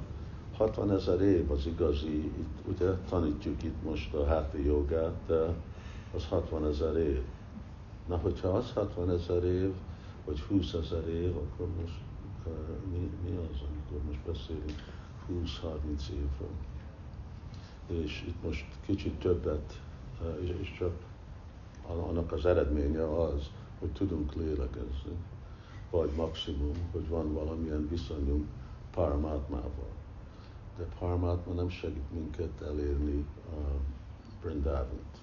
60 0.57 0.93
ezer 0.93 1.21
év 1.21 1.51
az 1.51 1.67
igazi, 1.67 2.17
itt, 2.17 2.69
ugye 2.69 2.91
tanítjuk 3.09 3.63
itt 3.63 3.83
most 3.83 4.15
a 4.15 4.27
háti 4.27 4.65
jogát, 4.65 5.15
de 5.27 5.55
az 6.15 6.27
60 6.29 6.67
ezer 6.67 6.97
év. 6.97 7.23
Na, 8.07 8.17
hogyha 8.17 8.49
az 8.49 8.73
60 8.73 9.11
ezer 9.11 9.45
év, 9.45 9.73
vagy 10.25 10.41
20 10.41 10.73
ezer 10.73 11.09
év, 11.09 11.37
akkor 11.37 11.69
most 11.81 12.01
uh, 12.47 12.53
mi, 12.91 13.11
mi 13.25 13.37
az, 13.37 13.61
amikor 13.61 14.07
most 14.07 14.21
beszélünk 14.27 14.83
20-30 15.33 16.09
évről. 16.09 16.55
És 18.05 18.25
itt 18.29 18.43
most 18.45 18.67
kicsit 18.87 19.19
többet, 19.19 19.81
uh, 20.21 20.59
és 20.61 20.75
csak 20.79 20.93
annak 21.87 22.33
az 22.33 22.47
eredménye 22.47 23.21
az, 23.21 23.51
hogy 23.79 23.93
tudunk 23.93 24.35
lélegezni, 24.35 25.17
vagy 25.91 26.11
maximum, 26.17 26.73
hogy 26.93 27.09
van 27.09 27.33
valamilyen 27.33 27.89
viszonyunk 27.89 28.47
Paramatmával. 28.99 29.93
De 30.77 30.85
Paramatma 30.99 31.53
nem 31.53 31.69
segít 31.69 32.13
minket 32.13 32.61
elérni 32.61 33.27
a 33.47 33.81
Brindavant. 34.43 35.17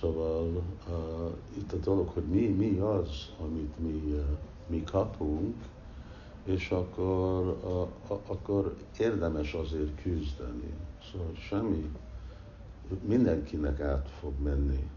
Szóval 0.00 0.46
uh, 0.88 1.30
itt 1.56 1.72
a 1.72 1.76
dolog, 1.76 2.08
hogy 2.08 2.22
mi, 2.22 2.46
mi 2.46 2.78
az, 2.78 3.30
amit 3.40 3.78
mi, 3.78 4.12
uh, 4.12 4.24
mi 4.66 4.84
kapunk, 4.84 5.54
és 6.44 6.70
akkor, 6.70 7.58
uh, 8.08 8.18
akkor 8.26 8.76
érdemes 8.98 9.54
azért 9.54 10.02
küzdeni. 10.02 10.74
Szóval 11.12 11.34
semmi, 11.34 11.90
mindenkinek 13.02 13.80
át 13.80 14.08
fog 14.20 14.32
menni 14.42 14.90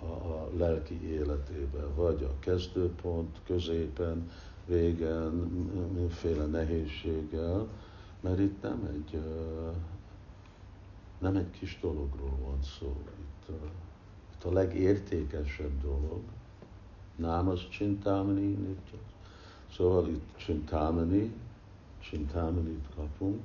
a, 0.00 0.04
a 0.04 0.48
lelki 0.56 1.10
életébe, 1.10 1.86
vagy 1.94 2.22
a 2.22 2.38
kezdőpont, 2.38 3.40
középen, 3.44 4.30
végen, 4.70 5.32
mindenféle 5.32 6.44
nehézséggel, 6.44 7.68
mert 8.20 8.38
itt 8.38 8.62
nem 8.62 8.88
egy, 8.94 9.20
nem 11.18 11.36
egy 11.36 11.50
kis 11.50 11.78
dologról 11.80 12.38
van 12.44 12.62
szó. 12.62 12.96
Itt, 13.18 13.56
itt 14.34 14.44
a 14.44 14.52
legértékesebb 14.52 15.82
dolog, 15.82 16.20
nem 17.16 17.48
az 17.48 17.68
csintámani, 17.68 18.76
Szóval 19.76 20.08
itt 20.08 20.36
csintámani, 20.36 21.32
csintámanit 21.98 22.86
kapunk, 22.96 23.40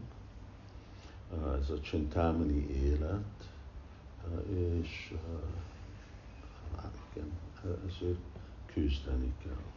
ez 1.62 1.70
a 1.70 1.80
csintámani 1.80 2.70
élet, 2.70 3.50
és 4.50 5.14
hát 6.76 6.98
igen, 7.14 7.32
ezért 7.88 8.20
küzdeni 8.66 9.34
kell. 9.44 9.75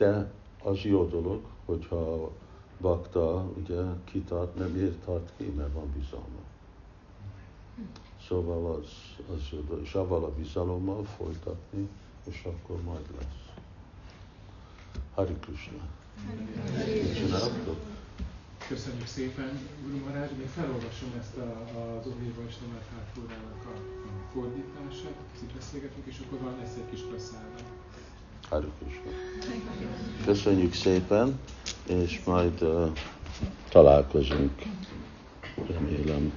De 0.00 0.30
az 0.62 0.78
jó 0.78 1.06
dolog, 1.06 1.40
hogyha 1.64 2.30
bakta 2.80 3.50
ugye 3.56 3.80
kitart, 4.04 4.54
nem 4.54 4.70
miért 4.70 5.04
tart 5.04 5.32
ki, 5.36 5.44
mert 5.44 5.72
van 5.72 5.92
bizalma. 5.98 6.40
Szóval 8.28 8.74
az, 8.74 8.88
az 9.34 9.42
jó 9.52 9.60
dolog, 9.60 9.84
és 9.84 9.94
avval 9.94 10.24
a 10.24 10.30
bizalommal 10.30 11.04
folytatni, 11.04 11.88
és 12.24 12.42
akkor 12.44 12.82
majd 12.82 13.06
lesz. 13.18 13.42
Hari 15.14 15.34
Krishna. 15.40 15.82
Csináltok? 17.14 17.80
Köszönjük 18.68 19.06
szépen, 19.06 19.58
Guru 19.82 20.04
Marács. 20.04 20.30
Még 20.36 20.46
felolvasom 20.46 21.12
ezt 21.18 21.36
a, 21.36 21.48
az 21.98 22.06
Óvir 22.06 22.34
Vajsnavát 22.34 22.88
hátfórának 22.94 23.64
a 23.64 23.74
fordítását, 24.32 25.18
kicsit 25.32 25.54
beszélgetünk, 25.54 26.06
és 26.06 26.18
akkor 26.26 26.38
van 26.38 26.56
lesz 26.58 26.76
egy 26.76 26.90
kis 26.90 27.00
praszállal. 27.00 27.64
Köszönjük 30.24 30.74
szépen, 30.74 31.40
és 31.86 32.20
majd 32.24 32.62
uh, 32.62 32.88
találkozunk, 33.68 34.62
remélem. 35.74 36.32